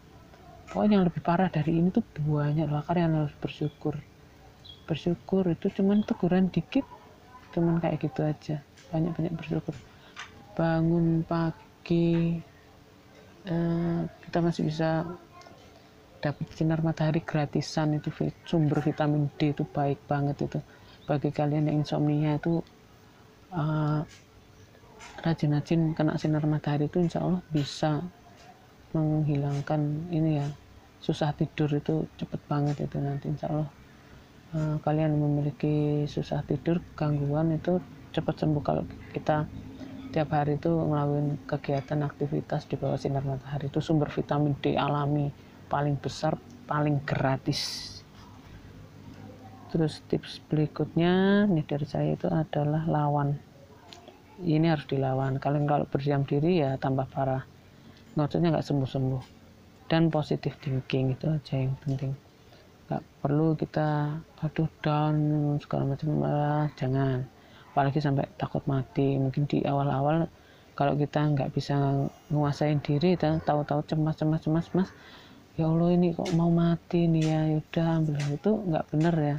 pokoknya 0.73 1.03
yang 1.03 1.07
lebih 1.07 1.21
parah 1.21 1.53
dari 1.53 1.77
ini 1.77 1.93
tuh 1.93 2.01
banyak 2.17 2.65
loh 2.71 2.81
kalian 2.87 3.19
harus 3.19 3.35
bersyukur. 3.37 3.99
Bersyukur 4.89 5.45
itu 5.53 5.69
cuman 5.69 6.07
teguran 6.07 6.49
dikit 6.49 6.87
cuman 7.53 7.83
kayak 7.83 7.99
gitu 8.01 8.25
aja. 8.25 8.57
Banyak-banyak 8.89 9.35
bersyukur. 9.37 9.77
Bangun 10.57 11.23
pagi 11.29 11.68
eh, 13.49 14.01
kita 14.29 14.39
masih 14.45 14.69
bisa 14.69 15.09
dapat 16.19 16.47
sinar 16.51 16.83
matahari 16.83 17.23
gratisan 17.23 17.95
itu 17.95 18.11
sumber 18.43 18.83
vitamin 18.83 19.31
D 19.39 19.55
itu 19.55 19.63
baik 19.63 20.03
banget 20.11 20.51
itu. 20.51 20.59
Bagi 21.07 21.31
kalian 21.31 21.71
yang 21.71 21.87
insomnia 21.87 22.37
itu 22.37 22.61
uh, 23.55 24.03
rajin-rajin 25.23 25.95
kena 25.95 26.19
sinar 26.19 26.45
matahari 26.45 26.91
itu 26.91 26.99
insya 27.01 27.23
Allah 27.23 27.41
bisa 27.49 28.03
menghilangkan 28.93 30.11
ini 30.11 30.43
ya 30.43 30.47
susah 30.99 31.31
tidur 31.39 31.71
itu 31.71 32.05
cepet 32.19 32.41
banget 32.51 32.77
itu 32.85 32.99
nanti 32.99 33.31
insya 33.31 33.49
Allah. 33.49 33.71
Uh, 34.49 34.77
kalian 34.83 35.15
memiliki 35.17 36.05
susah 36.09 36.43
tidur 36.45 36.83
gangguan 36.99 37.55
itu 37.55 37.79
cepat 38.11 38.43
sembuh. 38.43 38.63
Kalau 38.65 38.85
kita 39.15 39.47
tiap 40.09 40.33
hari 40.33 40.57
itu 40.57 40.73
ngelakuin 40.73 41.37
kegiatan 41.45 42.01
aktivitas 42.05 42.65
di 42.65 42.81
bawah 42.81 42.97
sinar 42.97 43.25
matahari. 43.25 43.69
Itu 43.69 43.85
sumber 43.85 44.09
vitamin 44.09 44.57
D 44.59 44.75
alami 44.75 45.29
paling 45.69 46.01
besar 46.01 46.41
paling 46.65 47.05
gratis. 47.05 47.93
Terus 49.69 50.01
tips 50.09 50.41
berikutnya 50.49 51.45
nih 51.45 51.65
dari 51.69 51.85
saya 51.85 52.17
itu 52.17 52.25
adalah 52.29 52.89
lawan. 52.89 53.37
Ini 54.41 54.73
harus 54.73 54.89
dilawan. 54.89 55.37
Kalian 55.37 55.69
kalau 55.69 55.85
berdiam 55.85 56.25
diri 56.25 56.65
ya 56.65 56.81
tambah 56.81 57.05
parah. 57.13 57.45
Maksudnya 58.17 58.55
nggak 58.55 58.65
sembuh-sembuh. 58.65 59.23
Dan 59.89 60.09
positive 60.09 60.57
thinking 60.61 61.17
itu 61.17 61.29
aja 61.29 61.55
yang 61.61 61.77
penting. 61.85 62.17
Nggak 62.89 63.03
perlu 63.21 63.53
kita 63.57 64.17
aduh 64.41 64.71
down 64.81 65.17
segala 65.61 65.93
macam. 65.93 66.09
Jangan 66.77 67.38
apalagi 67.73 68.01
sampai 68.03 68.27
takut 68.41 68.65
mati 68.65 69.17
mungkin 69.21 69.45
di 69.45 69.63
awal-awal 69.63 70.27
kalau 70.79 70.95
kita 70.95 71.27
nggak 71.35 71.51
bisa 71.51 71.75
nguasain 72.31 72.79
diri 72.79 73.19
kita 73.19 73.43
tahu-tahu 73.43 73.83
cemas 73.87 74.15
cemas 74.15 74.41
cemas 74.47 74.67
mas 74.75 74.91
ya 75.59 75.67
Allah 75.67 75.91
ini 75.91 76.15
kok 76.15 76.31
mau 76.39 76.55
mati 76.55 77.11
nih 77.11 77.25
ya? 77.27 77.41
Udah 77.59 77.87
ambil. 77.99 78.17
Itu 78.31 78.63
nggak 78.63 78.85
bener 78.95 79.15
ya. 79.19 79.37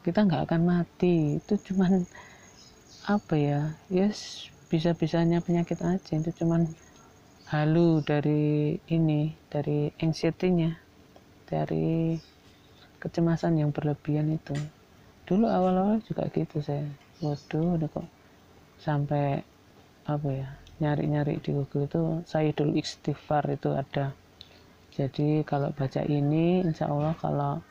Kita 0.00 0.24
nggak 0.24 0.42
akan 0.48 0.62
mati. 0.64 1.36
Itu 1.36 1.60
cuman 1.60 2.08
apa 3.04 3.34
ya? 3.36 3.60
Yes 3.92 4.48
bisa-bisanya 4.72 5.44
penyakit 5.44 5.84
aja. 5.84 6.16
Itu 6.16 6.32
cuman 6.32 6.64
halu 7.52 8.00
dari 8.00 8.80
ini 8.88 9.36
dari 9.52 9.92
anxiety-nya 10.00 10.80
dari 11.44 12.16
kecemasan 12.96 13.60
yang 13.60 13.68
berlebihan 13.68 14.32
itu. 14.32 14.56
Dulu 15.28 15.44
awal-awal 15.44 16.00
juga 16.08 16.24
gitu 16.32 16.64
saya 16.64 16.88
waduh 17.22 17.78
udah 17.78 17.88
kok 17.88 18.08
sampai 18.82 19.40
apa 20.10 20.28
ya 20.28 20.48
nyari-nyari 20.82 21.38
di 21.38 21.54
Google 21.54 21.86
itu 21.86 22.02
saya 22.26 22.50
dulu 22.50 22.74
istighfar 22.74 23.46
itu 23.54 23.70
ada. 23.70 24.10
Jadi 24.92 25.46
kalau 25.46 25.70
baca 25.70 26.02
ini 26.02 26.66
insya 26.66 26.90
Allah 26.90 27.14
kalau 27.16 27.62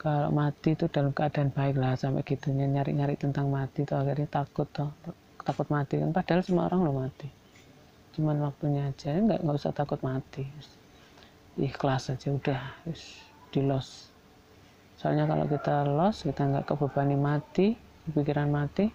kalau 0.00 0.32
mati 0.32 0.72
itu 0.72 0.88
dalam 0.88 1.12
keadaan 1.12 1.52
baik 1.52 1.76
lah 1.76 1.92
sampai 1.92 2.24
gitunya 2.24 2.64
nyari-nyari 2.64 3.20
tentang 3.20 3.52
mati 3.52 3.84
itu 3.84 3.92
akhirnya 3.92 4.26
takut 4.32 4.64
toh 4.72 4.88
takut 5.44 5.68
mati 5.68 6.00
kan. 6.00 6.10
Padahal 6.16 6.40
semua 6.40 6.72
orang 6.72 6.88
lo 6.88 6.92
mati. 6.96 7.28
Cuman 8.16 8.40
waktunya 8.40 8.88
aja 8.88 9.12
nggak 9.12 9.44
nggak 9.44 9.56
usah 9.60 9.76
takut 9.76 10.00
mati. 10.00 10.48
Ikhlas 11.60 12.08
aja 12.08 12.32
udah 12.32 12.60
di 13.52 13.60
los 13.60 14.12
soalnya 14.96 15.28
kalau 15.28 15.44
kita 15.44 15.84
los 15.84 16.24
kita 16.24 16.42
nggak 16.44 16.64
kebebani 16.72 17.16
mati 17.20 17.76
pikiran 18.12 18.50
mati 18.50 18.86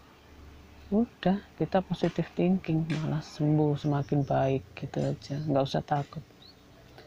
udah 0.92 1.40
kita 1.56 1.80
positif 1.80 2.28
thinking 2.36 2.84
malah 3.00 3.24
sembuh 3.24 3.80
semakin 3.80 4.28
baik 4.28 4.64
gitu 4.76 5.00
aja. 5.00 5.40
Nggak 5.40 5.64
usah 5.64 5.84
takut. 5.84 6.24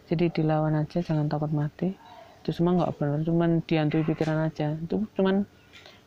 Jadi 0.08 0.32
dilawan 0.32 0.72
aja 0.80 1.04
jangan 1.04 1.28
takut 1.28 1.52
mati. 1.52 1.92
Itu 2.40 2.50
semua 2.52 2.80
nggak 2.80 2.96
benar 2.96 3.20
cuman 3.28 3.60
dihantui 3.64 4.04
pikiran 4.08 4.48
aja. 4.48 4.72
Itu 4.72 5.04
cuman 5.12 5.44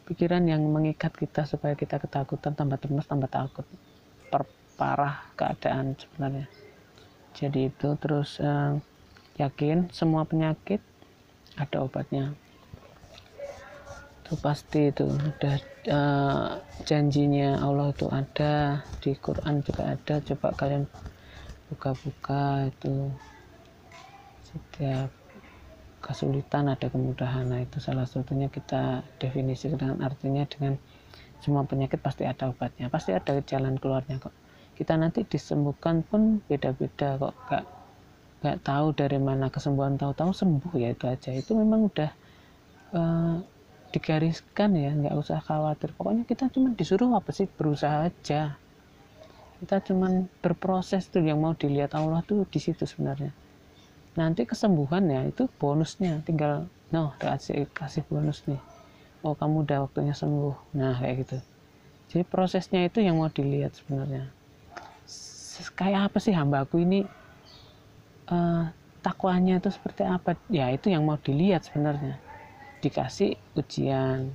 pikiran 0.09 0.49
yang 0.49 0.65
mengikat 0.65 1.13
kita 1.13 1.45
supaya 1.45 1.77
kita 1.77 2.01
ketakutan 2.01 2.57
tambah 2.57 2.81
cemas 2.81 3.05
tambah 3.05 3.29
takut. 3.29 3.65
Perparah 4.33 5.29
keadaan 5.37 5.93
sebenarnya. 6.01 6.49
Jadi 7.37 7.69
itu 7.69 7.93
terus 8.01 8.41
eh, 8.41 8.73
yakin 9.37 9.93
semua 9.93 10.25
penyakit 10.25 10.81
ada 11.61 11.85
obatnya 11.85 12.33
itu 14.27 14.35
pasti 14.43 14.91
itu. 14.91 15.07
Udah 15.07 15.55
uh, 15.87 16.59
janjinya 16.83 17.63
Allah 17.63 17.95
itu 17.95 18.11
ada 18.11 18.83
di 18.99 19.15
Quran 19.15 19.63
juga 19.63 19.95
ada. 19.95 20.19
Coba 20.19 20.51
kalian 20.51 20.83
buka-buka 21.71 22.67
itu. 22.67 23.07
Setiap 24.43 25.07
kesulitan 26.03 26.67
ada 26.67 26.91
kemudahan. 26.91 27.47
Nah 27.47 27.63
itu 27.63 27.79
salah 27.79 28.03
satunya 28.03 28.51
kita 28.51 29.07
definisi 29.15 29.71
dengan 29.71 30.03
artinya 30.03 30.43
dengan 30.43 30.75
semua 31.39 31.63
penyakit 31.63 32.03
pasti 32.03 32.27
ada 32.27 32.51
obatnya. 32.51 32.91
Pasti 32.91 33.15
ada 33.15 33.39
jalan 33.47 33.79
keluarnya 33.79 34.19
kok. 34.19 34.35
Kita 34.75 34.99
nanti 34.99 35.23
disembuhkan 35.23 36.03
pun 36.03 36.43
beda-beda 36.51 37.15
kok. 37.15 37.33
Gak 37.47 37.63
gak 38.37 38.59
tahu 38.61 38.91
dari 38.91 39.17
mana 39.23 39.47
kesembuhan 39.47 39.95
tahu-tahu 39.95 40.35
sembuh 40.35 40.75
ya 40.75 40.91
itu 40.91 41.07
aja. 41.07 41.31
Itu 41.31 41.55
memang 41.55 41.87
udah 41.87 42.11
uh, 42.91 43.56
digariskan 43.97 44.77
ya 44.77 44.93
nggak 44.93 45.17
usah 45.17 45.41
khawatir. 45.41 45.89
Pokoknya 45.97 46.23
kita 46.29 46.53
cuma 46.53 46.69
disuruh 46.77 47.17
apa 47.17 47.33
sih? 47.33 47.49
Berusaha 47.49 48.05
aja. 48.05 48.53
Kita 49.57 49.81
cuma 49.89 50.29
berproses 50.45 51.09
tuh 51.09 51.25
yang 51.25 51.41
mau 51.41 51.57
dilihat 51.57 51.97
Allah 51.97 52.21
tuh 52.21 52.45
di 52.45 52.61
situ 52.61 52.85
sebenarnya. 52.85 53.33
Nanti 54.13 54.45
kesembuhan 54.45 55.09
ya 55.09 55.25
itu 55.25 55.49
bonusnya. 55.57 56.21
Tinggal 56.21 56.69
no 56.93 57.17
kasih 57.17 57.65
kasih 57.73 58.05
bonus 58.05 58.45
nih. 58.45 58.61
Oh 59.25 59.33
kamu 59.33 59.65
udah 59.65 59.89
waktunya 59.89 60.13
sembuh. 60.13 60.77
Nah 60.77 61.01
kayak 61.01 61.15
gitu. 61.25 61.37
Jadi 62.13 62.23
prosesnya 62.29 62.85
itu 62.85 63.01
yang 63.01 63.17
mau 63.17 63.33
dilihat 63.33 63.73
sebenarnya. 63.73 64.29
Kayak 65.73 66.13
apa 66.13 66.17
sih 66.21 66.37
hambaku 66.37 66.85
ini? 66.85 67.01
Uh, 68.29 68.69
takwanya 69.01 69.57
itu 69.57 69.73
seperti 69.73 70.05
apa? 70.05 70.37
Ya 70.53 70.69
itu 70.69 70.93
yang 70.93 71.01
mau 71.01 71.17
dilihat 71.17 71.65
sebenarnya 71.65 72.26
dikasih 72.87 73.35
ujian 73.59 74.31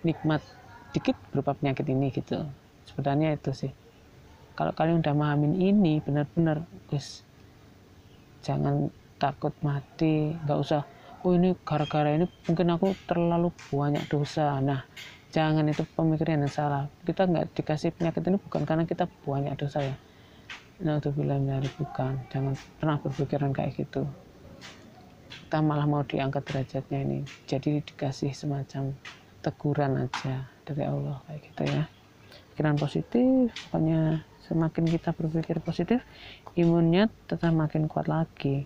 nikmat 0.00 0.40
dikit 0.96 1.12
berupa 1.28 1.52
penyakit 1.52 1.84
ini 1.92 2.08
gitu. 2.08 2.40
Sebenarnya 2.88 3.36
itu 3.36 3.52
sih. 3.52 3.72
Kalau 4.56 4.72
kalian 4.72 5.04
udah 5.04 5.12
memahamin 5.12 5.58
ini 5.60 6.00
benar-benar 6.00 6.64
guys 6.88 7.26
jangan 8.44 8.92
takut 9.18 9.50
mati 9.64 10.36
nggak 10.44 10.58
usah 10.60 10.84
oh 11.24 11.32
ini 11.32 11.56
gara-gara 11.64 12.12
ini 12.12 12.28
mungkin 12.46 12.68
aku 12.72 12.96
terlalu 13.04 13.52
banyak 13.68 14.04
dosa. 14.08 14.62
Nah 14.62 14.80
jangan 15.34 15.66
itu 15.68 15.82
pemikiran 15.92 16.46
yang 16.46 16.52
salah. 16.52 16.88
Kita 17.04 17.28
nggak 17.28 17.52
dikasih 17.52 17.92
penyakit 17.98 18.22
ini 18.24 18.38
bukan 18.40 18.62
karena 18.64 18.84
kita 18.88 19.10
banyak 19.26 19.58
dosa 19.60 19.82
ya. 19.82 19.96
Nah 20.86 21.02
itu 21.02 21.10
bilang 21.10 21.44
dari 21.44 21.68
bukan. 21.74 22.30
Jangan 22.30 22.54
pernah 22.78 22.96
berpikiran 23.02 23.50
kayak 23.50 23.74
gitu 23.74 24.06
kita 25.34 25.58
malah 25.58 25.86
mau 25.90 26.06
diangkat 26.06 26.42
derajatnya 26.46 26.98
ini. 27.02 27.18
Jadi 27.50 27.82
dikasih 27.82 28.30
semacam 28.30 28.94
teguran 29.42 30.08
aja 30.08 30.48
dari 30.64 30.82
Allah 30.86 31.20
kayak 31.26 31.40
gitu 31.50 31.62
ya. 31.68 31.82
Pikiran 32.54 32.78
positif 32.78 33.50
pokoknya 33.68 34.22
semakin 34.46 34.84
kita 34.86 35.10
berpikir 35.10 35.58
positif 35.58 36.00
imunnya 36.54 37.10
tetap 37.26 37.50
makin 37.50 37.90
kuat 37.90 38.06
lagi. 38.06 38.64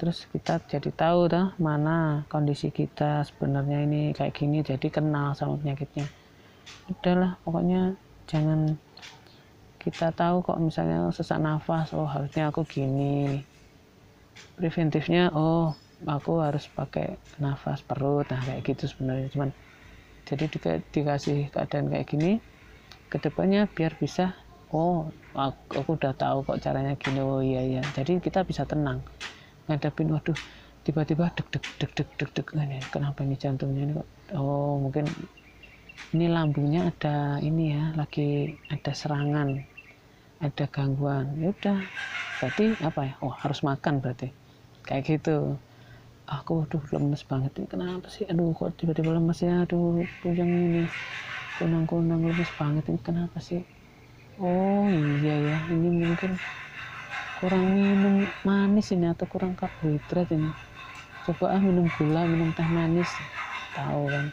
Terus 0.00 0.24
kita 0.32 0.64
jadi 0.64 0.90
tahu 0.90 1.28
dah 1.28 1.52
mana 1.60 2.24
kondisi 2.32 2.72
kita 2.72 3.20
sebenarnya 3.28 3.84
ini 3.84 4.16
kayak 4.16 4.32
gini 4.32 4.64
jadi 4.64 4.88
kenal 4.88 5.36
sama 5.36 5.60
penyakitnya. 5.60 6.08
Udahlah 6.88 7.36
pokoknya 7.44 8.00
jangan 8.24 8.80
kita 9.80 10.12
tahu 10.12 10.44
kok 10.44 10.60
misalnya 10.60 11.08
sesak 11.08 11.40
nafas 11.40 11.96
oh 11.96 12.04
harusnya 12.04 12.52
aku 12.52 12.68
gini 12.68 13.40
preventifnya 14.58 15.22
oh 15.36 15.74
aku 16.16 16.32
harus 16.46 16.64
pakai 16.78 17.06
nafas 17.42 17.80
perut 17.88 18.26
nah 18.32 18.40
kayak 18.46 18.62
gitu 18.68 18.84
sebenarnya. 18.92 19.28
Cuman 19.34 19.50
jadi 20.28 20.44
di, 20.52 20.58
dikasih 20.94 21.38
keadaan 21.54 21.86
kayak 21.92 22.06
gini 22.12 22.32
ke 23.12 23.16
depannya 23.24 23.66
biar 23.76 23.92
bisa 24.02 24.24
oh 24.72 25.10
aku, 25.34 25.70
aku 25.80 25.90
udah 25.98 26.12
tahu 26.22 26.38
kok 26.48 26.58
caranya 26.64 26.94
gini 27.02 27.20
oh 27.24 27.40
iya 27.42 27.62
iya. 27.70 27.82
Jadi 27.96 28.12
kita 28.26 28.40
bisa 28.50 28.62
tenang 28.70 28.98
ngadepin 29.68 30.08
waduh 30.14 30.38
tiba-tiba 30.86 31.24
deg 31.36 31.46
deg 31.54 31.64
deg 31.80 31.90
deg 31.98 32.08
deg 32.18 32.30
deg 32.36 32.46
ini 32.64 32.78
kenapa 32.94 33.20
ini 33.26 33.36
jantungnya 33.42 33.82
ini 33.86 33.92
kok? 34.00 34.08
Oh 34.38 34.78
mungkin 34.84 35.06
ini 36.14 36.26
lambungnya 36.36 36.80
ada 36.90 37.16
ini 37.48 37.64
ya 37.76 37.84
lagi 38.00 38.50
ada 38.74 38.92
serangan 39.00 39.48
ada 40.46 40.64
gangguan. 40.74 41.26
Ya 41.40 41.46
udah 41.54 41.78
berarti 42.40 42.72
apa 42.80 43.00
ya? 43.04 43.14
Oh 43.20 43.28
harus 43.36 43.60
makan 43.60 44.00
berarti. 44.00 44.32
Kayak 44.88 45.02
gitu. 45.04 45.60
Aku 46.24 46.64
tuh 46.72 46.80
lemes 46.96 47.20
banget 47.28 47.52
ini. 47.60 47.66
Kenapa 47.68 48.08
sih? 48.08 48.24
Aduh 48.24 48.56
kok 48.56 48.72
tiba-tiba 48.80 49.12
lemes 49.12 49.44
ya? 49.44 49.68
Aduh 49.68 50.08
puyeng 50.24 50.48
ini. 50.48 50.84
Kunang-kunang 51.60 52.24
lemes 52.24 52.50
banget 52.56 52.88
ini. 52.88 53.00
Kenapa 53.04 53.38
sih? 53.44 53.60
Oh 54.40 54.88
iya 55.20 55.36
ya. 55.36 55.58
Ini 55.68 55.88
mungkin 55.92 56.32
kurang 57.44 57.76
minum 57.76 58.24
manis 58.40 58.88
ini 58.96 59.06
atau 59.12 59.28
kurang 59.28 59.52
karbohidrat 59.52 60.32
ini. 60.32 60.48
Coba 61.28 61.52
ah 61.52 61.60
minum 61.60 61.92
gula 61.92 62.24
minum 62.24 62.48
teh 62.56 62.64
manis. 62.64 63.20
Tahu 63.76 64.02
kan? 64.08 64.26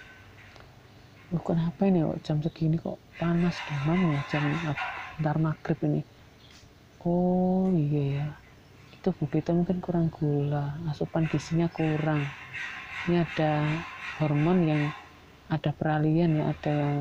Loh, 1.35 1.43
kenapa 1.43 1.83
ini 1.91 2.07
kok 2.07 2.23
jam 2.23 2.37
segini 2.39 2.79
kok 2.79 2.95
panas? 3.19 3.59
Demam 3.67 3.99
ya 4.15 4.23
jam 4.31 4.47
ntar 5.19 5.35
maghrib 5.43 5.75
ini 5.83 6.01
oh 7.07 7.65
iya 7.83 8.03
ya 8.17 8.25
itu 8.95 8.97
tubuh 9.05 9.27
kita 9.35 9.49
mungkin 9.57 9.77
kurang 9.85 10.07
gula. 10.17 10.65
Asupan 10.91 11.23
gizinya 11.31 11.67
kurang. 11.77 12.21
Ini 13.05 13.15
ada 13.25 13.51
hormon 14.19 14.59
yang 14.71 14.81
ada 15.55 15.71
peralihan 15.79 16.31
ya 16.39 16.45
ada 16.53 16.71
yang 16.83 16.97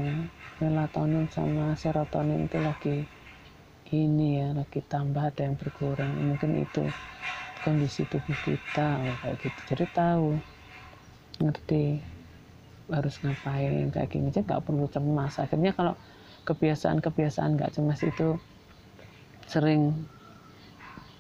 melatonin 0.63 1.27
sama 1.37 1.67
serotonin 1.83 2.41
itu 2.47 2.59
lagi 2.69 2.97
ini 4.03 4.29
ya 4.41 4.49
lagi 4.61 4.81
tambah 4.93 5.23
ada 5.31 5.43
yang 5.47 5.57
berkurang. 5.61 6.11
Mungkin 6.29 6.51
itu 6.65 6.85
kondisi 7.65 8.03
tubuh 8.13 8.37
kita 8.47 8.89
oh, 9.03 9.15
kayak 9.23 9.37
gitu. 9.43 9.61
Jadi 9.75 9.85
tahu 9.99 10.29
ngerti 11.43 11.85
harus 12.97 13.15
ngapain 13.23 13.87
kayak 13.95 14.09
gini. 14.13 14.31
Aja 14.31 14.41
nggak 14.47 14.63
perlu 14.67 14.87
cemas. 14.95 15.35
Akhirnya 15.43 15.73
kalau 15.79 15.95
kebiasaan-kebiasaan 16.49 17.51
nggak 17.59 17.73
cemas 17.75 18.01
itu 18.07 18.29
sering 19.47 20.07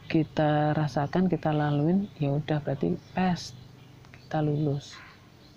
kita 0.06 0.70
rasakan 0.74 1.26
kita 1.26 1.50
laluin 1.50 2.06
ya 2.22 2.30
udah 2.30 2.62
berarti 2.62 2.94
pas 3.10 3.54
kita 4.14 4.38
lulus 4.42 4.94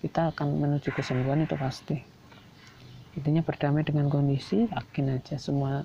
kita 0.01 0.31
akan 0.31 0.63
menuju 0.63 0.95
kesembuhan 0.95 1.43
itu 1.43 1.59
pasti. 1.59 1.99
Intinya 3.19 3.43
berdamai 3.43 3.83
dengan 3.83 4.07
kondisi 4.07 4.63
yakin 4.69 5.19
aja 5.19 5.35
semua 5.35 5.83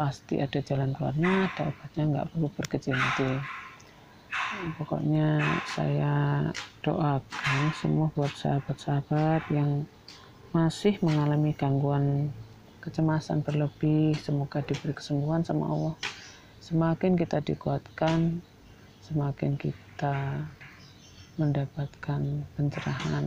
pasti 0.00 0.40
ada 0.40 0.64
jalan 0.64 0.96
keluarnya 0.96 1.52
ada 1.52 1.68
obatnya 1.68 2.04
nggak 2.08 2.28
perlu 2.32 2.48
berkecil 2.56 2.96
hati 2.96 3.36
pokoknya 4.80 5.44
saya 5.68 6.48
doakan 6.80 7.60
semua 7.76 8.08
buat 8.16 8.32
sahabat-sahabat 8.32 9.44
yang 9.52 9.84
masih 10.56 10.96
mengalami 11.04 11.52
gangguan 11.52 12.32
kecemasan 12.80 13.44
berlebih 13.44 14.16
semoga 14.16 14.64
diberi 14.64 14.96
kesembuhan 14.96 15.44
sama 15.44 15.68
Allah 15.68 15.94
semakin 16.70 17.18
kita 17.18 17.42
dikuatkan 17.42 18.38
semakin 19.02 19.58
kita 19.58 20.46
mendapatkan 21.34 22.46
pencerahan. 22.54 23.26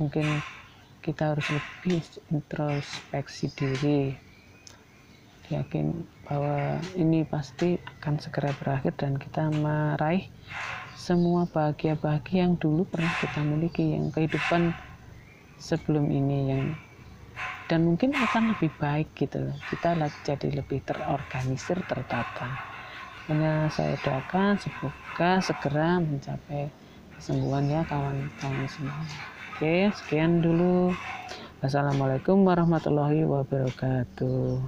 Mungkin 0.00 0.24
kita 1.04 1.36
harus 1.36 1.44
lebih 1.52 2.00
introspeksi 2.32 3.52
diri. 3.52 4.16
Yakin 5.52 5.92
bahwa 6.24 6.80
ini 6.96 7.28
pasti 7.28 7.76
akan 8.00 8.16
segera 8.16 8.56
berakhir 8.56 8.96
dan 8.96 9.20
kita 9.20 9.52
meraih 9.52 10.32
semua 10.96 11.44
bahagia-bahagia 11.44 12.48
yang 12.48 12.56
dulu 12.56 12.88
pernah 12.88 13.12
kita 13.20 13.44
miliki 13.44 13.92
yang 13.92 14.08
kehidupan 14.08 14.72
sebelum 15.60 16.08
ini 16.08 16.38
yang 16.48 16.72
dan 17.64 17.88
mungkin 17.88 18.12
akan 18.12 18.52
lebih 18.56 18.70
baik 18.76 19.16
gitu 19.16 19.48
loh. 19.48 19.56
Kita 19.72 19.96
jadi 20.24 20.48
lebih 20.52 20.84
terorganisir 20.84 21.80
tertata. 21.88 22.48
Hanya 23.24 23.72
saya 23.72 23.96
doakan 24.04 24.60
semoga 24.60 25.40
segera 25.40 25.96
mencapai 25.96 26.68
kesembuhan 27.16 27.64
ya 27.72 27.82
kawan-kawan 27.88 28.68
semua. 28.68 29.04
Oke 29.56 29.88
sekian 29.96 30.44
dulu. 30.44 30.92
Assalamualaikum 31.64 32.44
warahmatullahi 32.44 33.24
wabarakatuh 33.24 34.60